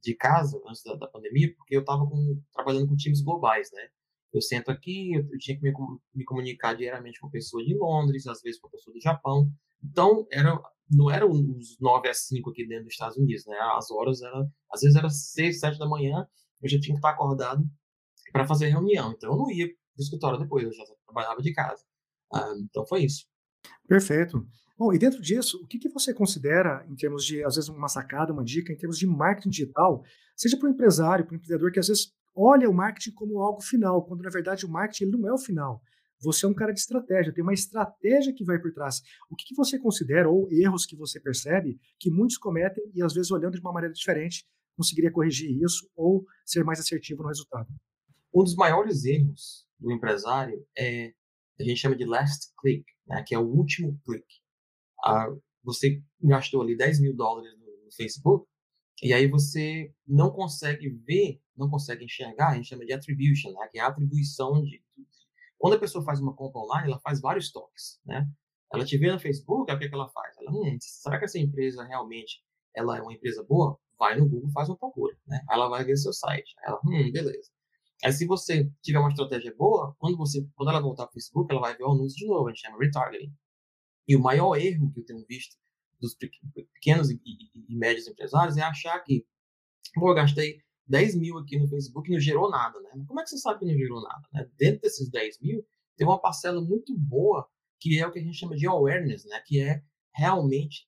[0.02, 2.04] de casa, antes da, da pandemia, porque eu estava
[2.52, 3.88] trabalhando com times globais, né?
[4.32, 5.72] Eu sento aqui, eu, eu tinha que me,
[6.14, 9.50] me, comunicar diariamente com pessoas de Londres, às vezes com pessoas do Japão.
[9.82, 10.60] Então, era
[10.94, 13.56] não eram os 9 a 5 aqui dentro dos Estados Unidos, né?
[13.76, 16.26] As horas era, às vezes era 6, 7 da manhã,
[16.60, 17.64] eu já tinha que estar acordado
[18.30, 19.12] para fazer reunião.
[19.12, 21.82] Então eu não ia para o escritório depois, eu já trabalhava de casa.
[22.32, 23.26] Ah, então foi isso.
[23.88, 24.46] Perfeito.
[24.78, 27.88] Bom, e dentro disso, o que, que você considera, em termos de, às vezes, uma
[27.88, 30.02] sacada, uma dica, em termos de marketing digital,
[30.36, 33.60] seja para o empresário, para o empreendedor, que às vezes olha o marketing como algo
[33.60, 35.80] final, quando na verdade o marketing ele não é o final.
[36.22, 39.02] Você é um cara de estratégia, tem uma estratégia que vai por trás.
[39.30, 43.12] O que, que você considera, ou erros que você percebe, que muitos cometem e às
[43.12, 47.68] vezes olhando de uma maneira diferente, conseguiria corrigir isso ou ser mais assertivo no resultado?
[48.32, 51.12] Um dos maiores erros do empresário é,
[51.60, 54.40] a gente chama de last click, né, que é o último clique.
[55.04, 55.28] Ah,
[55.62, 58.46] você gastou ali 10 mil dólares no Facebook,
[59.02, 63.68] e aí você não consegue ver, não consegue enxergar, a gente chama de attribution, né,
[63.70, 64.81] que é a atribuição de,
[65.62, 68.28] quando a pessoa faz uma compra online, ela faz vários toques, né?
[68.72, 70.36] Ela te vê no Facebook, o que, é que ela faz?
[70.36, 72.42] Ela, hum, será que essa empresa realmente
[72.74, 73.78] ela é uma empresa boa?
[73.96, 75.40] Vai no Google, faz uma procura, né?
[75.48, 76.52] Ela vai ver seu site.
[76.64, 77.48] Ela, hum, beleza.
[78.04, 81.52] Aí, se você tiver uma estratégia boa, quando você, quando ela voltar para o Facebook,
[81.52, 82.48] ela vai ver o anúncio de novo.
[82.48, 83.32] A gente chama retargeting.
[84.08, 85.54] E o maior erro que eu tenho visto
[86.00, 86.16] dos
[86.74, 89.24] pequenos e, e, e médios empresários é achar que,
[89.94, 92.90] pô, eu gastei 10 mil aqui no Facebook não gerou nada, né?
[93.06, 94.22] Como é que você sabe que não gerou nada?
[94.32, 94.48] Né?
[94.58, 95.64] Dentro desses 10 mil,
[95.96, 97.48] tem uma parcela muito boa
[97.80, 99.40] que é o que a gente chama de awareness, né?
[99.44, 99.82] Que é
[100.14, 100.86] realmente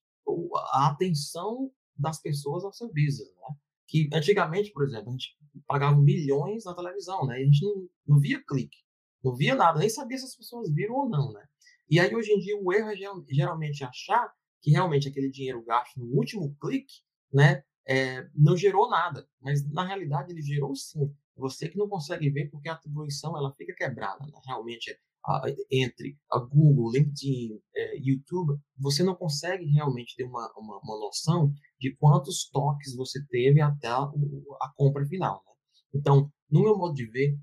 [0.72, 3.56] a atenção das pessoas ao seu business, né?
[3.86, 7.40] Que antigamente, por exemplo, a gente pagava milhões na televisão, né?
[7.40, 8.78] E a gente não, não via clique,
[9.22, 11.44] não via nada, nem sabia se as pessoas viram ou não, né?
[11.88, 12.96] E aí, hoje em dia, o erro é
[13.28, 17.02] geralmente achar que realmente aquele dinheiro gasto no último clique,
[17.32, 19.26] né, é, não gerou nada.
[19.40, 21.12] Mas, na realidade, ele gerou sim.
[21.36, 24.40] Você que não consegue ver porque a atribuição ela fica quebrada, né?
[24.46, 30.78] Realmente, a, entre a Google, LinkedIn, é, YouTube, você não consegue realmente ter uma, uma,
[30.78, 35.52] uma, noção de quantos toques você teve até a, a compra final, né?
[35.94, 37.36] Então, no meu modo de ver,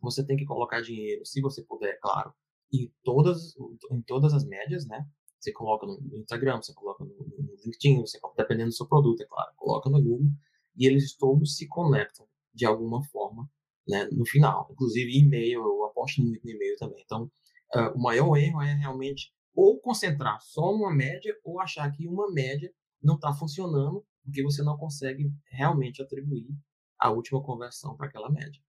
[0.00, 2.32] você tem que colocar dinheiro, se você puder, claro,
[2.72, 3.54] em todas,
[3.90, 5.06] em todas as médias, né?
[5.38, 9.52] Você coloca no Instagram, você coloca no, LinkedIn, você dependendo do seu produto, é claro,
[9.56, 10.30] coloca no Google
[10.76, 13.48] e eles todos se conectam de alguma forma,
[13.86, 14.08] né?
[14.12, 17.02] No final, inclusive e-mail, eu aposto muito no e-mail também.
[17.04, 17.30] Então,
[17.74, 22.30] uh, o maior erro é realmente ou concentrar só numa média ou achar que uma
[22.32, 26.48] média não está funcionando porque você não consegue realmente atribuir
[26.98, 28.60] a última conversão para aquela média.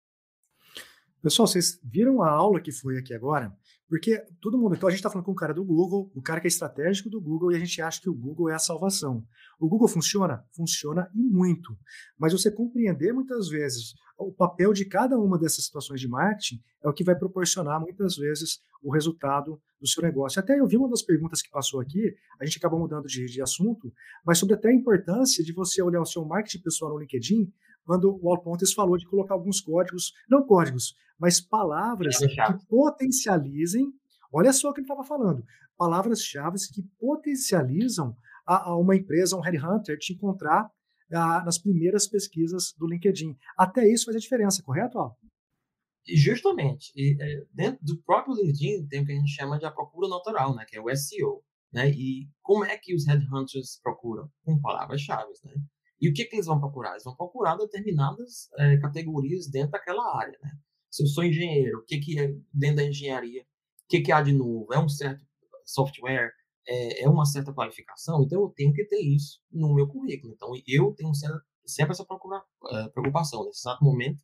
[1.22, 3.56] Pessoal, vocês viram a aula que foi aqui agora?
[3.92, 6.40] Porque todo mundo, então a gente está falando com o cara do Google, o cara
[6.40, 9.22] que é estratégico do Google, e a gente acha que o Google é a salvação.
[9.60, 10.46] O Google funciona?
[10.56, 11.78] Funciona e muito.
[12.18, 16.88] Mas você compreender muitas vezes o papel de cada uma dessas situações de marketing é
[16.88, 20.40] o que vai proporcionar muitas vezes o resultado do seu negócio.
[20.40, 23.42] Até eu vi uma das perguntas que passou aqui, a gente acabou mudando de, de
[23.42, 23.92] assunto,
[24.26, 27.52] mas sobre até a importância de você olhar o seu marketing pessoal no LinkedIn
[27.86, 33.92] quando o Walt Pontes falou de colocar alguns códigos, não códigos, mas palavras que potencializem.
[34.34, 35.44] Olha só o que ele estava falando.
[35.78, 38.16] Palavras-chave que potencializam
[38.46, 40.70] a, a, uma empresa, um headhunter, te encontrar
[41.12, 43.36] a, nas primeiras pesquisas do LinkedIn.
[43.58, 45.18] Até isso faz a diferença, correto, Al?
[46.08, 46.92] Justamente.
[46.96, 50.08] E, é, dentro do próprio LinkedIn tem o que a gente chama de a procura
[50.08, 51.44] natural, né, que é o SEO.
[51.72, 51.90] Né?
[51.92, 54.30] E como é que os headhunters procuram?
[54.44, 55.32] Com palavras-chave.
[55.46, 55.54] Né?
[56.02, 56.92] E o que, que eles vão procurar?
[56.92, 60.38] Eles vão procurar determinadas é, categorias dentro daquela área.
[60.42, 60.52] Né?
[60.90, 63.44] Se eu sou engenheiro, o que, que é dentro da engenharia?
[63.44, 64.74] O que, que há de novo?
[64.74, 65.24] É um certo
[65.64, 66.32] software?
[66.68, 68.24] É, é uma certa qualificação?
[68.24, 70.34] Então, eu tenho que ter isso no meu currículo.
[70.34, 71.12] Então, eu tenho
[71.66, 73.46] sempre essa procura, é, preocupação.
[73.46, 74.24] Nesse exato momento,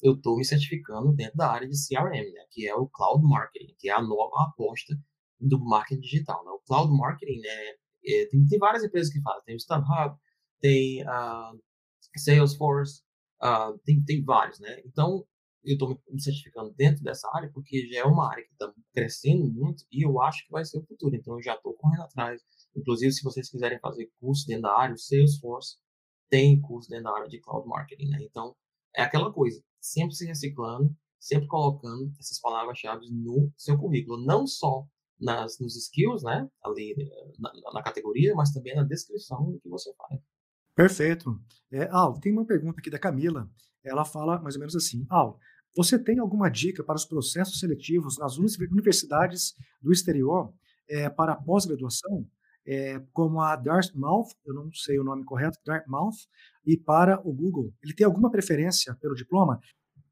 [0.00, 2.44] eu estou me certificando dentro da área de CRM, né?
[2.50, 4.94] que é o Cloud Marketing, que é a nova aposta
[5.40, 6.44] do marketing digital.
[6.44, 6.50] Né?
[6.52, 9.42] O Cloud Marketing, né, é, tem, tem várias empresas que fazem.
[9.44, 10.16] Tem o StubHub,
[10.60, 11.60] tem uh,
[12.16, 13.02] Salesforce,
[13.42, 14.80] uh, tem, tem vários, né?
[14.84, 15.26] Então,
[15.64, 19.44] eu estou me certificando dentro dessa área porque já é uma área que está crescendo
[19.52, 21.16] muito e eu acho que vai ser o futuro.
[21.16, 22.40] Então, eu já estou correndo atrás.
[22.74, 25.76] Inclusive, se vocês quiserem fazer curso dentro da área, o Salesforce
[26.30, 28.18] tem curso dentro da área de Cloud Marketing, né?
[28.22, 28.54] Então,
[28.94, 34.86] é aquela coisa, sempre se reciclando, sempre colocando essas palavras-chave no seu currículo, não só
[35.20, 39.68] nas, nos skills, né, ali eh, na, na, categoria, mas também na descrição do que
[39.68, 40.20] você faz.
[40.76, 41.40] Perfeito.
[41.72, 43.50] É, Al, tem uma pergunta aqui da Camila.
[43.82, 45.40] Ela fala mais ou menos assim: Al,
[45.74, 50.52] você tem alguma dica para os processos seletivos nas universidades do exterior
[50.88, 52.26] é, para pós-graduação,
[52.66, 56.16] é, como a Dartmouth, eu não sei o nome correto, Dartmouth,
[56.64, 57.72] e para o Google?
[57.82, 59.60] Ele tem alguma preferência pelo diploma?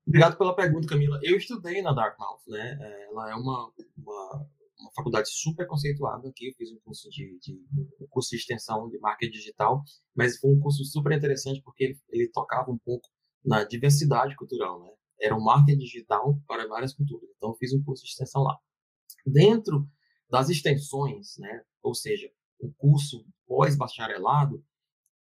[0.07, 1.19] Obrigado pela pergunta, Camila.
[1.23, 2.79] Eu estudei na Dartmouth, né?
[2.81, 4.47] É, ela é uma, uma
[4.85, 7.55] uma faculdade super conceituada aqui, eu fiz um curso de, de
[8.01, 9.83] um curso de extensão de marketing digital,
[10.15, 13.09] mas foi um curso super interessante porque ele, ele tocava um pouco
[13.45, 14.91] na diversidade cultural, né?
[15.21, 17.29] Era um marketing digital para várias culturas.
[17.37, 18.59] Então eu fiz um curso de extensão lá.
[19.27, 19.89] Dentro
[20.31, 21.63] das extensões, né?
[21.83, 24.65] Ou seja, o curso pós-bacharelado,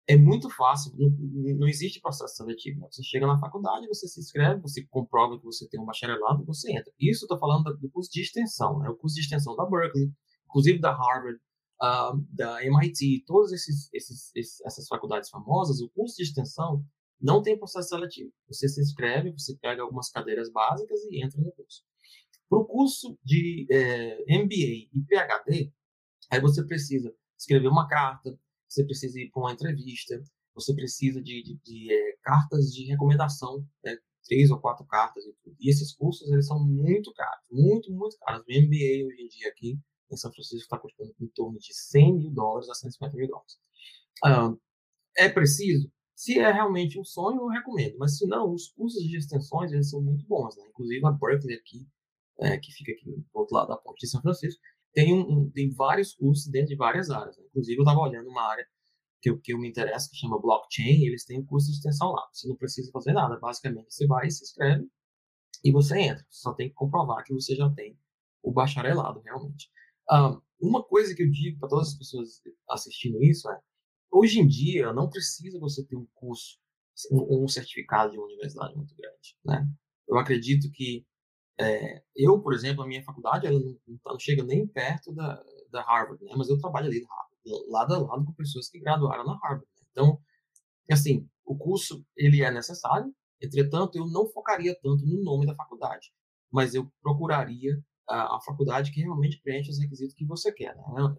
[0.07, 1.09] é muito fácil, não,
[1.57, 2.81] não existe processo seletivo.
[2.81, 2.88] Né?
[2.91, 6.73] Você chega na faculdade, você se inscreve, você comprova que você tem um bacharelado você
[6.73, 6.93] entra.
[6.99, 8.88] Isso estou falando do curso de extensão, né?
[8.88, 10.12] o curso de extensão da Berkeley,
[10.47, 11.38] inclusive da Harvard,
[11.83, 16.85] uh, da MIT, todas esses, esses, esses, essas faculdades famosas, o curso de extensão
[17.21, 18.33] não tem processo seletivo.
[18.49, 21.85] Você se inscreve, você pega algumas cadeiras básicas e entra no curso.
[22.49, 25.73] Para o curso de eh, MBA e PhD,
[26.31, 28.37] aí você precisa escrever uma carta,
[28.73, 30.23] você precisa ir para uma entrevista,
[30.55, 33.97] você precisa de, de, de é, cartas de recomendação, né?
[34.25, 35.57] três ou quatro cartas e tudo.
[35.61, 38.43] E esses cursos, eles são muito caros, muito, muito caros.
[38.43, 39.79] O MBA hoje em dia aqui
[40.11, 43.59] em São Francisco está custando em torno de 100 mil dólares a 150 mil dólares.
[44.25, 44.55] Ah,
[45.16, 45.91] é preciso?
[46.14, 47.97] Se é realmente um sonho, eu recomendo.
[47.99, 50.57] Mas se não, os cursos de extensões, eles são muito bons.
[50.57, 50.64] Né?
[50.68, 51.87] Inclusive a Berkeley aqui,
[52.41, 54.61] é, que fica aqui do outro lado da ponte de São Francisco,
[54.93, 57.36] tem, um, tem vários cursos dentro de várias áreas.
[57.36, 57.45] Né?
[57.49, 58.66] Inclusive, eu estava olhando uma área
[59.20, 62.11] que eu, que eu me interesso, que chama blockchain, eles têm um curso de extensão
[62.11, 62.28] lá.
[62.32, 63.38] Você não precisa fazer nada.
[63.38, 64.86] Basicamente, você vai, se inscreve
[65.64, 66.24] e você entra.
[66.28, 67.99] Você só tem que comprovar que você já tem
[68.43, 69.70] o bacharelado, realmente.
[70.11, 73.61] Um, uma coisa que eu digo para todas as pessoas assistindo isso é,
[74.11, 76.59] hoje em dia, não precisa você ter um curso,
[77.11, 79.66] um, um certificado de uma universidade muito grande, né?
[80.09, 81.07] Eu acredito que
[81.61, 85.82] é, eu, por exemplo, a minha faculdade ela não, não, chega nem perto da, da
[85.82, 86.32] Harvard, né?
[86.36, 87.05] Mas eu trabalho ali
[87.68, 89.66] lado a lado com pessoas que graduaram na Harvard.
[89.66, 89.86] Né?
[89.90, 90.20] Então,
[90.90, 93.12] assim, o curso ele é necessário.
[93.40, 96.12] Entretanto, eu não focaria tanto no nome da faculdade,
[96.50, 97.76] mas eu procuraria
[98.09, 100.76] a, a faculdade que realmente preenche os requisitos que você quer.
[100.76, 101.16] Né?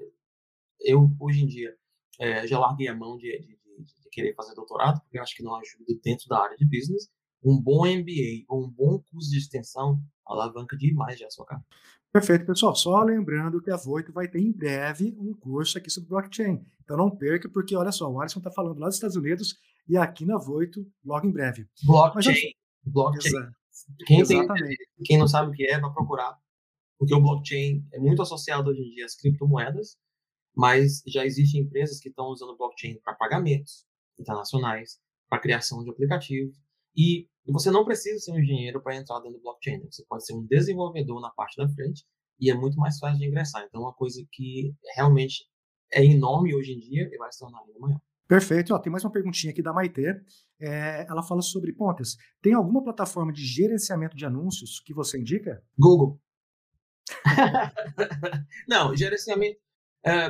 [0.81, 1.75] Eu hoje em dia
[2.19, 5.35] é, já larguei a mão de, de, de, de querer fazer doutorado, porque eu acho
[5.35, 7.09] que não ajuda dentro da área de business
[7.43, 11.67] um bom MBA ou um bom curso de extensão alavanca demais já a sua carreira.
[12.11, 12.75] Perfeito, pessoal.
[12.75, 16.63] Só lembrando que a Voito vai ter em breve um curso aqui sobre blockchain.
[16.83, 19.97] Então não perca, porque olha só, o Alisson está falando lá dos Estados Unidos e
[19.97, 21.67] aqui na Voito logo em breve.
[21.83, 22.53] Blockchain.
[22.85, 23.51] Mas, blockchain.
[24.05, 24.77] Quem, Exatamente.
[24.77, 26.37] Tem, quem não sabe o que é, vai procurar.
[26.99, 29.97] Porque o blockchain é muito associado hoje em dia às criptomoedas,
[30.55, 33.87] mas já existem empresas que estão usando blockchain para pagamentos
[34.19, 36.55] internacionais, para criação de aplicativos.
[36.95, 39.79] E e você não precisa ser um engenheiro para entrar dentro do blockchain.
[39.79, 39.87] Né?
[39.91, 42.05] Você pode ser um desenvolvedor na parte da frente
[42.39, 43.63] e é muito mais fácil de ingressar.
[43.63, 45.45] Então, é uma coisa que realmente
[45.91, 48.01] é enorme hoje em dia e vai se tornar ainda maior.
[48.27, 48.73] Perfeito.
[48.73, 50.01] Ó, tem mais uma perguntinha aqui da Maite.
[50.59, 52.15] É, ela fala sobre Pontes.
[52.41, 55.61] Tem alguma plataforma de gerenciamento de anúncios que você indica?
[55.77, 56.19] Google.
[58.67, 59.59] não, gerenciamento.
[60.05, 60.29] É,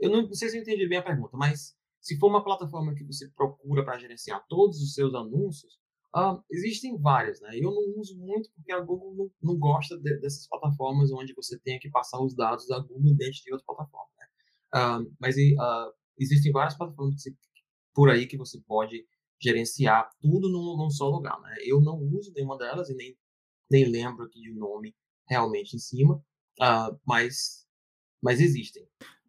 [0.00, 2.94] eu não, não, sei se eu entendi bem a pergunta, mas se for uma plataforma
[2.94, 5.78] que você procura para gerenciar todos os seus anúncios,
[6.14, 7.56] Uh, existem várias, né?
[7.56, 11.56] Eu não uso muito porque a Google não, não gosta de, dessas plataformas onde você
[11.60, 14.26] tem que passar os dados da Google dentro de outra plataforma, né?
[14.74, 17.32] Uh, mas uh, existem várias plataformas você,
[17.94, 19.06] por aí que você pode
[19.40, 21.54] gerenciar tudo num, num, só lugar, né?
[21.64, 23.16] Eu não uso nenhuma delas e nem,
[23.70, 24.94] nem lembro aqui de um nome
[25.28, 26.20] realmente em cima,
[27.06, 27.66] mas,
[28.20, 28.86] mas existem.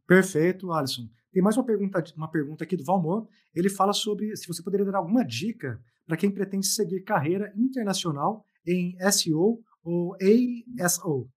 [0.08, 1.08] Perfeito, Alisson.
[1.32, 3.28] Tem mais uma pergunta, uma pergunta aqui do Valmor.
[3.56, 8.44] Ele fala sobre se você poderia dar alguma dica para quem pretende seguir carreira internacional
[8.68, 10.14] em SEO ou
[10.82, 11.30] ASO?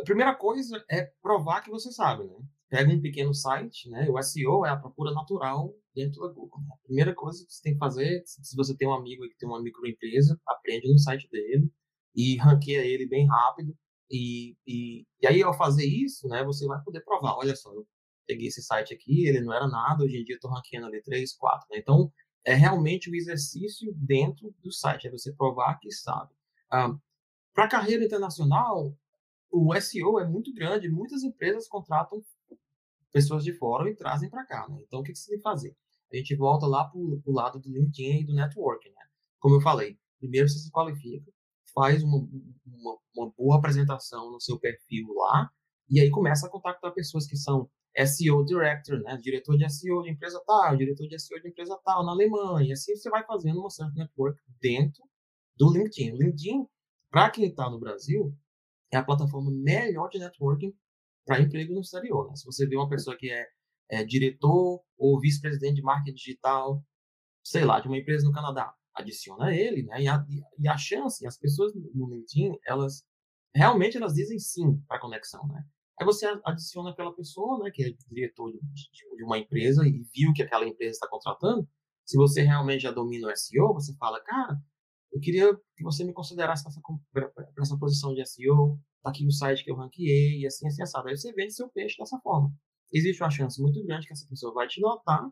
[0.00, 2.36] A primeira coisa é provar que você sabe, né?
[2.70, 4.08] Pega um pequeno site, né?
[4.08, 6.58] O SEO é a procura natural dentro da Google.
[6.62, 6.68] Né?
[6.72, 9.46] A primeira coisa que você tem que fazer, se você tem um amigo que tem
[9.46, 11.70] uma microempresa, aprende no site dele
[12.16, 13.76] e ranqueia ele bem rápido.
[14.10, 17.86] E, e, e aí, ao fazer isso, né, você vai poder provar, olha só, eu
[18.26, 21.02] peguei esse site aqui, ele não era nada, hoje em dia eu estou ranqueando ali
[21.02, 21.66] 3, 4.
[21.70, 21.78] Né?
[21.80, 22.10] Então,
[22.44, 26.32] é realmente o exercício dentro do site, é você provar que sabe.
[26.70, 26.94] Ah,
[27.54, 28.96] Para a carreira internacional,
[29.50, 32.22] o SEO é muito grande, muitas empresas contratam
[33.12, 34.68] pessoas de fora e trazem para cá.
[34.68, 34.78] Né?
[34.86, 35.76] Então, o que, que você tem que fazer?
[36.12, 38.90] A gente volta lá para o lado do LinkedIn e do networking.
[38.90, 39.02] Né?
[39.38, 41.30] Como eu falei, primeiro você se qualifica,
[41.74, 42.18] faz uma,
[42.66, 45.50] uma, uma boa apresentação no seu perfil lá,
[45.88, 49.16] e aí começa a contactar pessoas que são SEO Director, né?
[49.20, 52.68] diretor de SEO de empresa tal, diretor de SEO de empresa tal na Alemanha.
[52.68, 55.02] E assim você vai fazendo uma certa network dentro
[55.56, 56.16] do LinkedIn.
[56.16, 56.66] LinkedIn,
[57.10, 58.34] para quem está no Brasil,
[58.92, 60.72] é a plataforma melhor de networking
[61.26, 62.28] para emprego no exterior.
[62.28, 62.36] Né?
[62.36, 63.46] Se você vê uma pessoa que é,
[63.90, 66.82] é diretor ou vice-presidente de marketing digital,
[67.44, 70.02] sei lá, de uma empresa no Canadá, adiciona ele, né?
[70.02, 70.24] E a,
[70.58, 73.04] e a chance, as pessoas no LinkedIn, elas
[73.54, 75.64] realmente elas dizem sim para conexão, né?
[76.00, 80.42] Aí você adiciona aquela pessoa, né, que é diretor de, uma empresa e viu que
[80.42, 81.68] aquela empresa está contratando.
[82.04, 84.56] Se você realmente já domina o SEO, você fala, cara,
[85.12, 89.32] eu queria que você me considerasse para essa, essa posição de SEO, tá aqui no
[89.32, 91.08] site que eu ranqueei, e assim, assim, assado.
[91.08, 92.52] Aí você vende seu peixe dessa forma.
[92.92, 95.28] Existe uma chance muito grande que essa pessoa vai te notar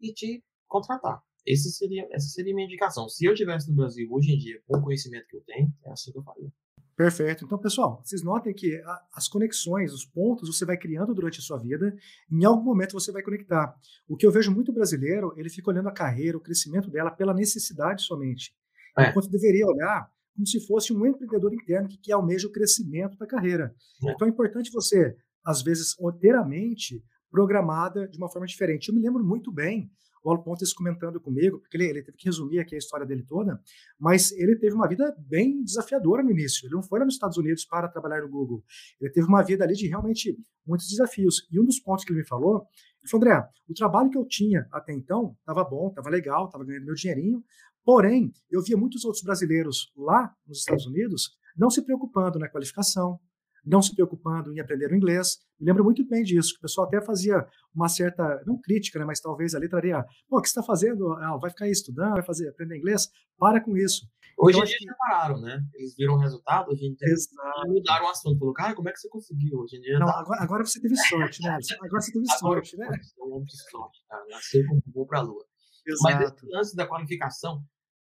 [0.00, 1.22] e te contratar.
[1.46, 3.08] Esse seria, essa seria minha indicação.
[3.08, 5.90] Se eu estivesse no Brasil hoje em dia, com o conhecimento que eu tenho, é
[5.90, 6.52] assim que eu faria.
[6.98, 7.44] Perfeito.
[7.44, 11.42] Então, pessoal, vocês notem que a, as conexões, os pontos, você vai criando durante a
[11.42, 11.96] sua vida,
[12.28, 13.72] em algum momento você vai conectar.
[14.08, 17.32] O que eu vejo muito brasileiro, ele fica olhando a carreira, o crescimento dela pela
[17.32, 18.52] necessidade somente.
[18.98, 19.10] É.
[19.10, 23.28] Enquanto deveria olhar como se fosse um empreendedor interno que, que almeja o crescimento da
[23.28, 23.72] carreira.
[24.04, 24.10] É.
[24.10, 28.88] Então é importante você, às vezes, ter a mente programada de uma forma diferente.
[28.88, 29.88] Eu me lembro muito bem
[30.28, 33.58] Paulo Pontes comentando comigo, porque ele, ele, teve que resumir aqui a história dele toda,
[33.98, 36.66] mas ele teve uma vida bem desafiadora no início.
[36.66, 38.62] Ele não foi lá nos Estados Unidos para trabalhar no Google.
[39.00, 41.46] Ele teve uma vida ali de realmente muitos desafios.
[41.50, 42.66] E um dos pontos que ele me falou,
[43.00, 46.62] ele falou, André, o trabalho que eu tinha até então estava bom, estava legal, estava
[46.62, 47.42] ganhando meu dinheirinho,
[47.82, 53.18] porém, eu via muitos outros brasileiros lá nos Estados Unidos não se preocupando na qualificação,
[53.64, 55.38] não se preocupando em aprender o inglês.
[55.58, 59.04] Me lembro muito bem disso, que o pessoal até fazia uma certa, não crítica, né,
[59.04, 61.12] mas talvez ali traria, pô, o que você está fazendo?
[61.14, 63.08] Ah, vai ficar aí estudando, vai fazer, aprender inglês?
[63.38, 64.06] Para com isso.
[64.40, 64.96] Hoje então, em dia que...
[64.96, 65.60] pararam, né?
[65.74, 67.68] Eles viram o resultado, hoje em dia Exato.
[67.68, 68.38] mudaram o assunto.
[68.38, 69.58] Falou, cara, como é que você conseguiu?
[69.58, 70.20] Hoje em dia não, tá...
[70.20, 71.58] agora, agora, você teve sorte, né?
[71.82, 72.88] Agora você teve sorte, né?
[73.18, 74.24] Homem de sorte, cara.
[74.30, 75.44] Nasceu com um voo para a lua.
[75.84, 76.02] Exato.
[76.02, 77.64] Mas esse lance da qualificação,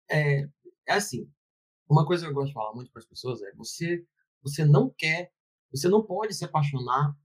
[0.09, 0.41] é,
[0.87, 1.29] é assim,
[1.89, 4.03] uma coisa que eu gosto de falar muito para as pessoas é, você,
[4.41, 5.31] você não quer
[5.73, 7.15] você não pode se apaixonar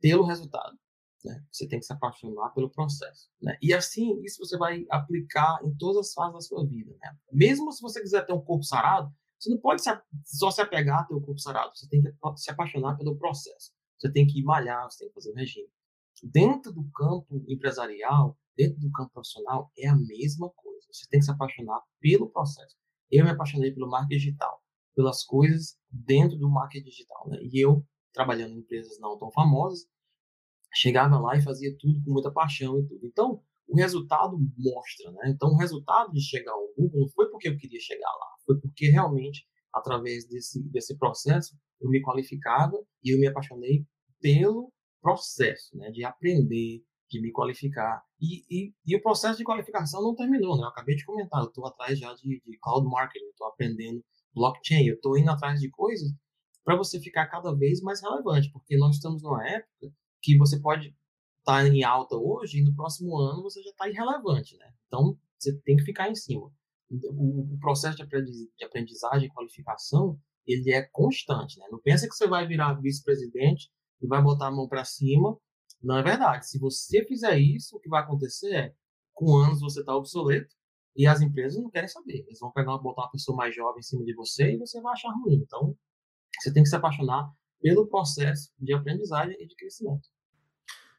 [0.00, 0.76] pelo resultado.
[1.24, 1.42] Né?
[1.50, 3.30] Você tem que se apaixonar pelo processo.
[3.40, 3.56] Né?
[3.62, 6.94] E assim, isso você vai aplicar em todas as fases da sua vida.
[7.00, 7.16] Né?
[7.32, 9.82] Mesmo se você quiser ter um corpo sarado, você não pode
[10.24, 11.74] só se apegar ao teu corpo sarado.
[11.74, 13.72] Você tem que se apaixonar pelo processo.
[13.98, 15.68] Você tem que malhar, você tem que fazer o regime.
[16.22, 20.86] Dentro do campo empresarial, dentro do campo profissional, é a mesma coisa.
[20.92, 22.76] Você tem que se apaixonar pelo processo.
[23.10, 24.62] Eu me apaixonei pelo marketing digital,
[24.94, 27.28] pelas coisas dentro do marketing digital.
[27.28, 27.38] Né?
[27.42, 27.84] E eu
[28.14, 29.86] trabalhando em empresas não tão famosas,
[30.72, 33.06] chegava lá e fazia tudo com muita paixão e tudo.
[33.06, 35.30] Então, o resultado mostra, né?
[35.30, 38.58] Então, o resultado de chegar ao Google não foi porque eu queria chegar lá, foi
[38.60, 43.84] porque realmente, através desse, desse processo, eu me qualificava e eu me apaixonei
[44.20, 45.90] pelo processo, né?
[45.90, 48.02] De aprender, de me qualificar.
[48.20, 50.64] E, e, e o processo de qualificação não terminou, né?
[50.64, 54.04] Eu acabei de comentar, eu estou atrás já de, de cloud marketing, estou aprendendo
[54.34, 56.10] blockchain, eu estou indo atrás de coisas
[56.64, 59.92] para você ficar cada vez mais relevante, porque nós estamos numa época
[60.22, 60.88] que você pode
[61.40, 64.72] estar tá em alta hoje e no próximo ano você já está irrelevante, né?
[64.86, 66.50] Então, você tem que ficar em cima.
[66.90, 71.66] O, o processo de aprendizagem e qualificação, ele é constante, né?
[71.70, 75.38] Não pensa que você vai virar vice-presidente e vai botar a mão para cima.
[75.82, 76.48] Não é verdade.
[76.48, 78.74] Se você fizer isso, o que vai acontecer é,
[79.12, 80.54] com anos você está obsoleto
[80.96, 82.24] e as empresas não querem saber.
[82.26, 84.92] Eles vão pegar, botar uma pessoa mais jovem em cima de você e você vai
[84.92, 85.36] achar ruim.
[85.42, 85.76] Então,
[86.42, 87.30] você tem que se apaixonar
[87.60, 90.08] pelo processo de aprendizagem e de crescimento.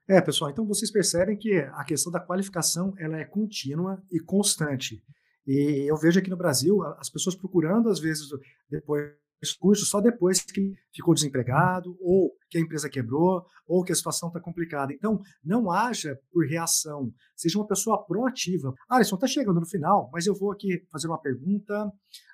[0.07, 5.03] É, pessoal, então vocês percebem que a questão da qualificação ela é contínua e constante.
[5.47, 8.27] E eu vejo aqui no Brasil as pessoas procurando, às vezes,
[8.69, 9.13] depois
[9.59, 14.29] curso só depois que ficou desempregado, ou que a empresa quebrou, ou que a situação
[14.29, 14.93] está complicada.
[14.93, 18.73] Então, não haja por reação, seja uma pessoa proativa.
[18.89, 21.91] Alisson, está chegando no final, mas eu vou aqui fazer uma pergunta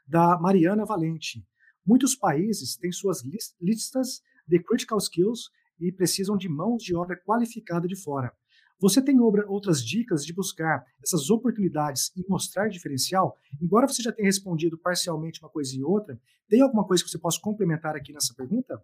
[0.07, 1.43] da Mariana Valente.
[1.85, 3.23] Muitos países têm suas
[3.59, 8.31] listas de critical skills e precisam de mãos de obra qualificada de fora.
[8.79, 13.37] Você tem outras dicas de buscar essas oportunidades e mostrar diferencial?
[13.61, 16.19] Embora você já tenha respondido parcialmente uma coisa e outra,
[16.49, 18.83] tem alguma coisa que você possa complementar aqui nessa pergunta?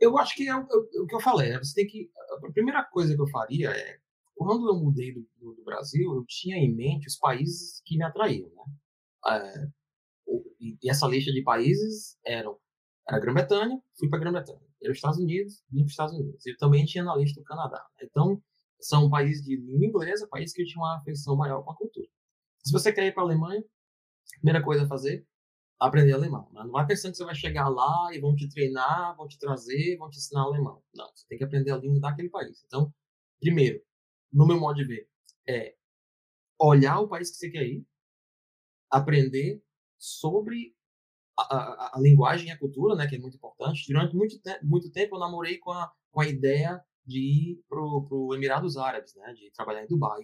[0.00, 1.50] Eu acho que é o, é o que eu falei.
[1.50, 1.58] Né?
[1.58, 2.10] Você tem que.
[2.44, 3.98] A primeira coisa que eu faria é
[4.34, 8.04] quando eu mudei do, do, do Brasil, eu tinha em mente os países que me
[8.04, 8.64] atraíam, né?
[9.26, 9.68] É,
[10.60, 12.58] e essa lista de países eram
[13.06, 14.60] era a Grã-Bretanha, fui para a Grã-Bretanha.
[14.82, 16.46] Era os Estados Unidos, vim para os Estados Unidos.
[16.46, 17.84] Eu também tinha na lista o Canadá.
[18.02, 18.42] Então,
[18.80, 22.08] são países de língua inglesa, países que tinham uma afeição maior com a cultura.
[22.64, 25.26] Se você quer ir para a Alemanha, a primeira coisa a fazer,
[25.78, 26.50] aprender alemão.
[26.52, 26.62] Né?
[26.64, 29.96] Não vai pensando que você vai chegar lá e vão te treinar, vão te trazer,
[29.98, 30.82] vão te ensinar alemão.
[30.94, 32.62] Não, você tem que aprender a língua daquele país.
[32.66, 32.92] Então,
[33.40, 33.82] primeiro,
[34.32, 35.08] no meu modo de ver,
[35.46, 35.74] é
[36.58, 37.86] olhar o país que você quer ir,
[38.90, 39.62] aprender
[40.04, 40.74] sobre
[41.38, 43.86] a, a, a, linguagem e a cultura, né, que é muito importante.
[43.88, 47.80] Durante muito, te muito tempo eu namorei com a, com a ideia de ir para
[47.82, 50.20] os Emirados Árabes, né, de trabalhar em Dubai.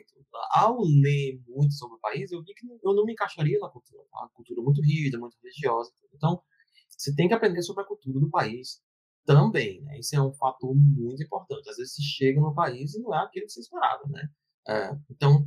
[0.53, 4.03] Ao ler muito sobre o país, eu vi que eu não me encaixaria na cultura.
[4.11, 4.21] Tá?
[4.21, 5.93] Uma cultura muito rígida, muito religiosa.
[6.15, 6.43] Então,
[6.89, 8.83] você tem que aprender sobre a cultura do país
[9.25, 9.83] também.
[9.83, 9.99] Né?
[9.99, 11.69] Isso é um fator muito importante.
[11.69, 14.07] Às vezes você chega no país e não é aquilo que você esperava.
[14.09, 14.29] Né?
[14.69, 15.47] É, então,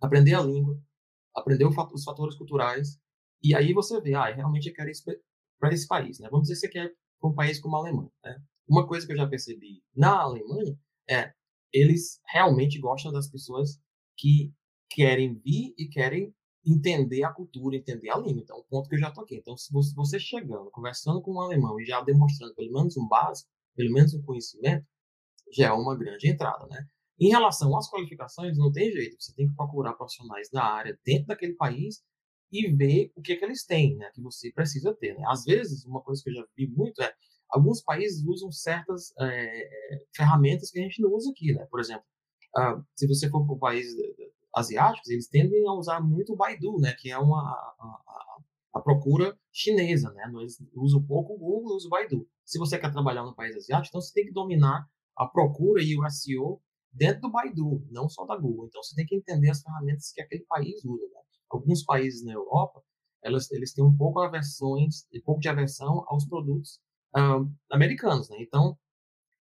[0.00, 0.80] aprender a língua,
[1.34, 3.00] aprender os fatores culturais,
[3.44, 4.94] e aí você vê, ah, realmente eu quero ir
[5.60, 6.28] para esse país, né?
[6.30, 8.38] Vamos dizer que você quer para um país como a Alemanha, né?
[8.66, 10.78] Uma coisa que eu já percebi na Alemanha
[11.08, 11.32] é
[11.72, 13.78] eles realmente gostam das pessoas
[14.16, 14.52] que
[14.88, 16.32] querem vir e querem
[16.64, 18.42] entender a cultura, entender a língua.
[18.42, 19.38] Então, o ponto que eu já toquei.
[19.38, 23.50] Então, se você chegando, conversando com um alemão e já demonstrando pelo menos um básico,
[23.76, 24.86] pelo menos um conhecimento,
[25.52, 26.86] já é uma grande entrada, né?
[27.20, 29.16] Em relação às qualificações, não tem jeito.
[29.20, 32.02] Você tem que procurar profissionais da área dentro daquele país
[32.52, 35.14] e ver o que, é que eles têm, né, que você precisa ter.
[35.14, 35.24] Né?
[35.28, 37.12] Às vezes, uma coisa que eu já vi muito é
[37.54, 41.64] alguns países usam certas é, ferramentas que a gente não usa aqui, né?
[41.70, 42.04] Por exemplo,
[42.56, 43.94] uh, se você for para países
[44.54, 46.94] asiáticos, eles tendem a usar muito o Baidu, né?
[46.98, 48.38] Que é uma a, a,
[48.74, 50.24] a procura chinesa, né?
[50.40, 52.28] Eles usam pouco o Google, usam o Baidu.
[52.44, 55.96] Se você quer trabalhar no país asiático, então você tem que dominar a procura e
[55.96, 56.60] o SEO
[56.92, 58.66] dentro do Baidu, não só da Google.
[58.66, 61.20] Então você tem que entender as ferramentas que aquele país usa, né?
[61.50, 62.82] Alguns países na Europa,
[63.22, 66.80] elas, eles têm um pouco aversões, um pouco de aversão aos produtos
[67.16, 68.36] uh, americanos, né?
[68.40, 68.76] Então,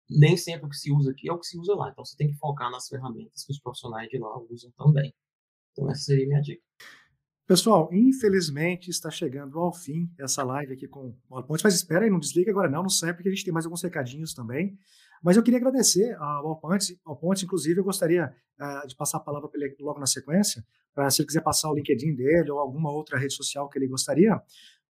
[0.08, 1.90] nem sempre o que se usa aqui é o que se usa lá.
[1.90, 5.14] Então, você tem que focar nas ferramentas que os profissionais de lá usam também.
[5.72, 6.62] Então, essa seria a minha dica.
[7.46, 12.10] Pessoal, infelizmente está chegando ao fim essa live aqui com o Alpontes, mas espera aí,
[12.10, 14.78] não desliga agora não, não sai porque a gente tem mais alguns recadinhos também.
[15.22, 19.48] Mas eu queria agradecer ao Alpontes, Alpontes inclusive eu gostaria uh, de passar a palavra
[19.48, 20.64] para ele logo na sequência,
[20.94, 23.86] para se ele quiser passar o LinkedIn dele ou alguma outra rede social que ele
[23.86, 24.40] gostaria,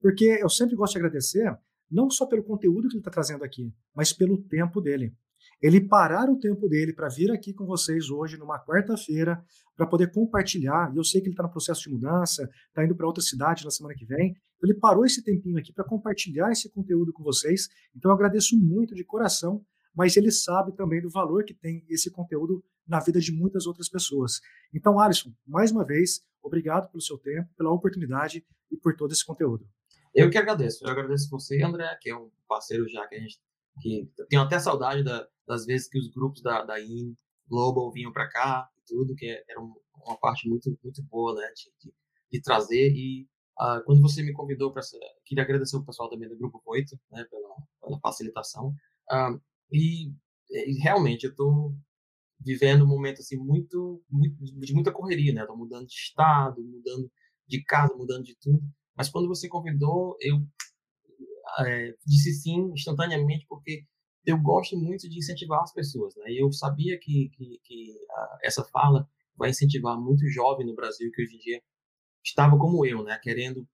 [0.01, 1.59] porque eu sempre gosto de agradecer,
[1.91, 5.15] não só pelo conteúdo que ele está trazendo aqui, mas pelo tempo dele
[5.63, 9.45] ele parar o tempo dele para vir aqui com vocês hoje, numa quarta-feira,
[9.77, 10.91] para poder compartilhar.
[10.95, 13.65] E eu sei que ele está no processo de mudança, está indo para outra cidade
[13.65, 14.35] na semana que vem.
[14.63, 17.69] Ele parou esse tempinho aqui para compartilhar esse conteúdo com vocês.
[17.95, 19.63] Então eu agradeço muito de coração,
[19.95, 23.89] mas ele sabe também do valor que tem esse conteúdo na vida de muitas outras
[23.89, 24.41] pessoas.
[24.75, 29.25] Então, Alisson, mais uma vez, obrigado pelo seu tempo, pela oportunidade e por todo esse
[29.25, 29.67] conteúdo.
[30.15, 30.85] Eu que agradeço.
[30.85, 33.41] Eu agradeço você, André, que é um parceiro já que a gente
[33.81, 37.15] que tenho até saudade da, das vezes que os grupos da, da IN
[37.49, 41.93] Global vinham para cá e tudo, que era uma parte muito, muito boa, né, de,
[42.31, 42.93] de, trazer.
[42.93, 43.27] E
[43.59, 44.83] uh, quando você me convidou para
[45.25, 48.75] queria agradecer o pessoal também do Grupo 8, né, pela, pela facilitação.
[49.11, 49.41] Uh,
[49.73, 50.13] e,
[50.51, 51.75] e, realmente eu estou
[52.41, 55.43] vivendo um momento assim muito, muito de muita correria, né?
[55.43, 57.11] Estou mudando de estado, mudando
[57.47, 58.63] de casa, mudando de tudo.
[58.97, 60.37] Mas quando você convidou, eu
[61.61, 63.85] é, disse sim instantaneamente porque
[64.25, 66.31] eu gosto muito de incentivar as pessoas, né?
[66.31, 71.11] E eu sabia que, que, que a, essa fala vai incentivar muito jovem no Brasil
[71.13, 71.63] que hoje em dia
[72.25, 73.19] estava como eu, né?
[73.23, 73.67] Querendo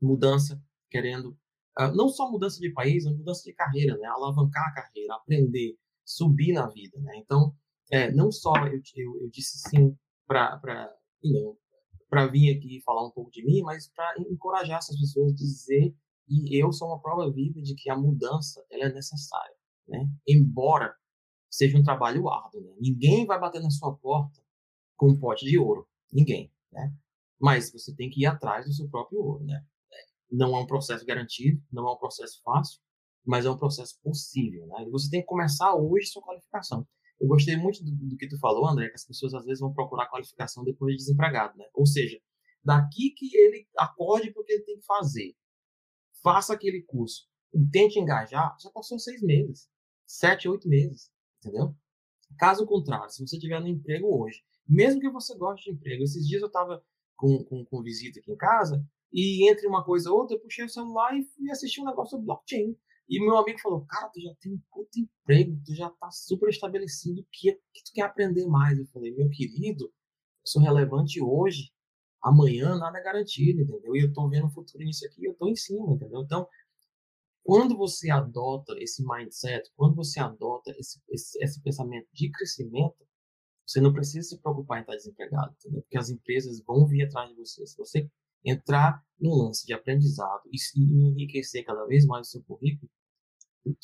[0.00, 1.36] mudança, querendo
[1.78, 4.06] uh, não só mudança de país, mas mudança de carreira, né?
[4.08, 7.16] Alavancar a carreira, aprender, subir na vida, né?
[7.16, 7.54] Então,
[7.90, 10.60] é, não só eu, eu, eu disse sim para
[12.10, 15.94] para vir aqui falar um pouco de mim, mas para encorajar essas pessoas a dizer
[16.28, 19.54] e eu sou uma prova viva de que a mudança ela é necessária,
[19.86, 20.08] né?
[20.26, 20.94] Embora
[21.50, 22.74] seja um trabalho árduo, né?
[22.78, 24.40] Ninguém vai bater na sua porta
[24.96, 26.94] com um pote de ouro, ninguém, né?
[27.40, 29.64] Mas você tem que ir atrás do seu próprio ouro, né?
[30.30, 32.80] Não é um processo garantido, não é um processo fácil,
[33.24, 34.84] mas é um processo possível, né?
[34.86, 36.86] E você tem que começar hoje sua qualificação.
[37.20, 39.72] Eu gostei muito do, do, que tu falou, André, que as pessoas às vezes vão
[39.72, 41.64] procurar qualificação depois de desempregado, né?
[41.74, 42.18] Ou seja,
[42.64, 45.34] daqui que ele acorde porque ele tem que fazer,
[46.22, 49.68] faça aquele curso e tente engajar, já passou seis meses,
[50.06, 51.74] sete, oito meses, entendeu?
[52.38, 56.26] Caso contrário, se você tiver no emprego hoje, mesmo que você goste de emprego, esses
[56.26, 56.84] dias eu estava
[57.16, 60.64] com, com, com visita aqui em casa e entre uma coisa e outra, eu puxei
[60.64, 62.76] o celular e fui assistir um negócio sobre blockchain.
[63.08, 66.50] E meu amigo falou, cara, tu já tem um puto emprego, tu já tá super
[66.50, 68.78] estabelecido, o que, que tu quer aprender mais?
[68.78, 69.90] Eu falei, meu querido, eu
[70.44, 71.72] sou relevante hoje,
[72.22, 73.96] amanhã nada é garantido, entendeu?
[73.96, 76.20] E eu estou vendo o futuro nisso aqui, eu estou em cima, entendeu?
[76.20, 76.46] Então,
[77.42, 83.08] quando você adota esse mindset, quando você adota esse, esse, esse pensamento de crescimento,
[83.66, 85.80] você não precisa se preocupar em estar desempregado, entendeu?
[85.80, 87.66] Porque as empresas vão vir atrás de você.
[87.66, 88.10] Se você
[88.44, 92.90] entrar no lance de aprendizado e enriquecer cada vez mais o seu currículo,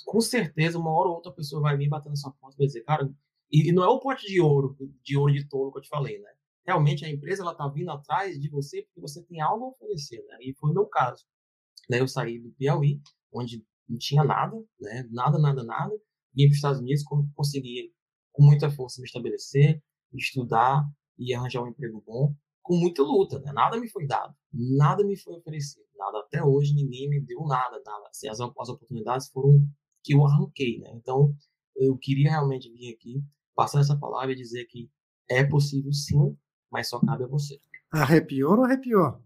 [0.04, 2.84] com certeza uma hora ou outra pessoa vai vir batendo sua porta e vai dizer,
[2.84, 3.12] cara,
[3.50, 6.18] e, não é o pote de ouro, de ouro de tolo que eu te falei,
[6.18, 6.30] né?
[6.64, 10.24] realmente a empresa ela está vindo atrás de você porque você tem algo a oferecer,
[10.26, 10.38] né?
[10.40, 11.24] E foi o meu caso.
[11.88, 13.00] Daí eu saí do Piauí,
[13.32, 15.06] onde não tinha nada, né?
[15.10, 15.92] Nada, nada, nada.
[16.34, 17.92] Vim para os Estados Unidos, consegui
[18.32, 19.82] com muita força me estabelecer,
[20.12, 20.84] estudar
[21.18, 22.34] e arranjar um emprego bom,
[22.64, 23.52] com muita luta, né?
[23.52, 26.18] Nada me foi dado, nada me foi oferecido, nada.
[26.20, 28.08] Até hoje ninguém me deu nada, nada.
[28.08, 29.60] Assim, as, as oportunidades foram
[30.02, 30.90] que eu arranquei, né?
[30.94, 31.32] Então
[31.76, 33.22] eu queria realmente vir aqui
[33.54, 34.90] passar essa palavra e dizer que
[35.28, 36.36] é possível sim
[36.72, 37.60] mas só cabe a você.
[37.92, 39.22] Arrepiou ou arrepiou?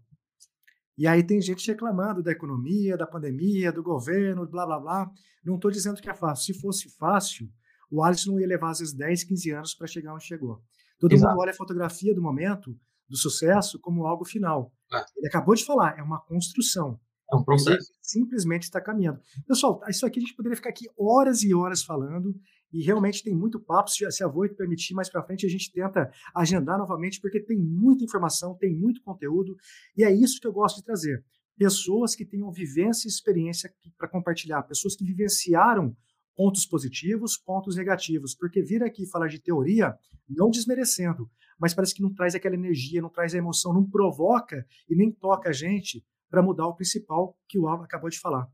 [0.95, 5.11] E aí tem gente reclamando da economia, da pandemia, do governo, blá blá blá.
[5.43, 6.53] Não estou dizendo que é fácil.
[6.53, 7.49] Se fosse fácil,
[7.89, 10.61] o Alisson não ia levar às vezes 10, 15 anos para chegar onde chegou.
[10.99, 11.31] Todo Exato.
[11.31, 12.77] mundo olha a fotografia do momento,
[13.09, 14.71] do sucesso, como algo final.
[14.93, 15.03] É.
[15.17, 16.99] Ele acabou de falar, é uma construção.
[17.31, 17.93] É um processo.
[18.01, 19.19] Simplesmente está caminhando.
[19.47, 22.33] Pessoal, isso aqui a gente poderia ficar aqui horas e horas falando
[22.71, 23.89] e realmente tem muito papo.
[23.89, 27.57] Se, se a Voito permitir, mais para frente a gente tenta agendar novamente, porque tem
[27.57, 29.55] muita informação, tem muito conteúdo,
[29.95, 31.23] e é isso que eu gosto de trazer.
[31.57, 35.95] Pessoas que tenham vivência e experiência para compartilhar, pessoas que vivenciaram
[36.35, 39.93] pontos positivos, pontos negativos, porque vir aqui falar de teoria,
[40.27, 41.29] não desmerecendo,
[41.59, 45.11] mas parece que não traz aquela energia, não traz a emoção, não provoca e nem
[45.11, 48.47] toca a gente para mudar o principal que o Alan acabou de falar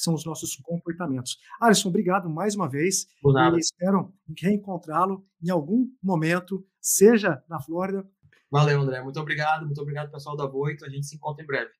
[0.00, 1.38] que são os nossos comportamentos.
[1.60, 3.06] Alisson, obrigado mais uma vez.
[3.20, 3.56] Por nada.
[3.56, 8.08] E espero reencontrá-lo em algum momento, seja na Flórida.
[8.50, 9.02] Valeu, André.
[9.02, 9.66] Muito obrigado.
[9.66, 10.86] Muito obrigado, pessoal da Voito.
[10.86, 11.70] A gente se encontra em breve.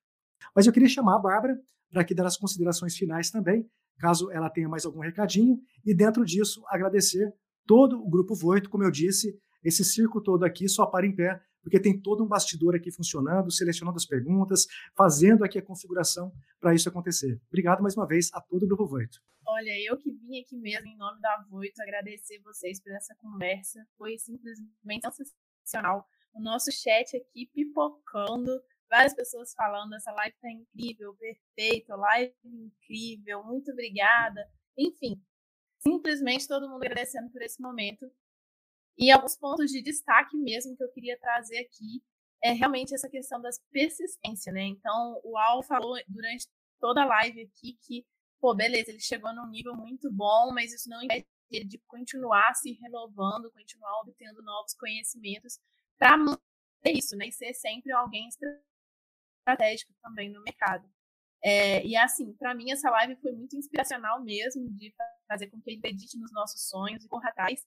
[0.55, 1.59] Mas eu queria chamar a Bárbara
[1.91, 3.67] para que dar as considerações finais também.
[3.99, 5.59] caso ela tenha mais algum recadinho.
[5.85, 7.33] E dentro disso, agradecer
[7.67, 11.41] todo o Grupo Voito, como eu disse, esse circo todo aqui só para em pé,
[11.61, 16.73] porque tem todo um bastidor aqui funcionando, selecionando as perguntas, fazendo aqui a configuração para
[16.73, 17.39] isso acontecer.
[17.47, 19.19] Obrigado mais uma vez a todo o Grupo Voito.
[19.45, 23.85] Olha, eu que vim aqui mesmo em nome da Voito agradecer vocês por essa conversa.
[23.97, 25.07] Foi simplesmente
[25.63, 26.07] sensacional.
[26.33, 33.43] O nosso chat aqui pipocando, várias pessoas falando, essa live tá incrível, perfeito, live incrível,
[33.43, 34.47] muito obrigada.
[34.77, 35.21] Enfim,
[35.79, 38.09] simplesmente todo mundo agradecendo por esse momento.
[38.97, 42.03] E alguns pontos de destaque mesmo que eu queria trazer aqui
[42.43, 44.63] é realmente essa questão das persistência, né?
[44.63, 46.47] Então, o Al falou durante
[46.79, 48.05] toda a live aqui que,
[48.39, 52.53] pô, beleza, ele chegou num nível muito bom, mas isso não impede ele de continuar
[52.55, 55.59] se renovando, continuar obtendo novos conhecimentos
[55.97, 56.39] para manter
[56.93, 57.27] isso, né?
[57.27, 60.89] E ser sempre alguém estratégico também no mercado.
[61.43, 64.93] É, e assim, para mim essa live foi muito inspiracional mesmo, de
[65.27, 67.65] fazer com que gente acredite nos nossos sonhos e corra atrás,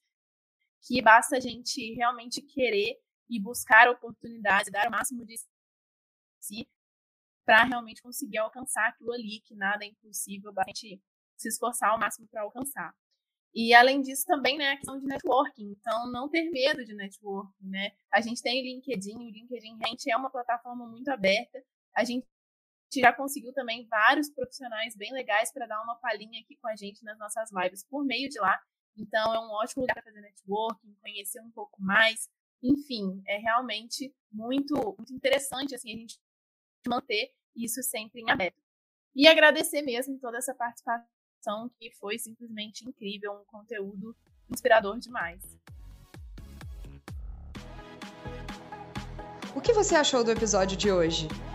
[0.86, 5.36] que basta a gente realmente querer e buscar oportunidades, dar o máximo de
[6.40, 6.68] si
[7.44, 11.02] para realmente conseguir alcançar aquilo ali, que nada é impossível, basta a gente
[11.36, 12.94] se esforçar ao máximo para alcançar.
[13.54, 15.76] E além disso também, né, a questão de networking.
[15.78, 17.92] Então, não ter medo de networking, né?
[18.10, 21.62] A gente tem o LinkedIn, o LinkedIn realmente é uma plataforma muito aberta.
[21.94, 22.26] A gente
[22.96, 27.04] já conseguiu também vários profissionais bem legais para dar uma palhinha aqui com a gente
[27.04, 28.60] nas nossas lives por meio de lá.
[28.96, 32.30] Então, é um ótimo lugar para fazer networking, conhecer um pouco mais.
[32.62, 36.20] Enfim, é realmente muito, muito interessante assim, a gente
[36.86, 38.62] manter isso sempre em aberto.
[39.14, 44.16] E agradecer mesmo toda essa participação que foi simplesmente incrível, um conteúdo
[44.50, 45.42] inspirador demais.
[49.54, 51.28] O que você achou do episódio de hoje?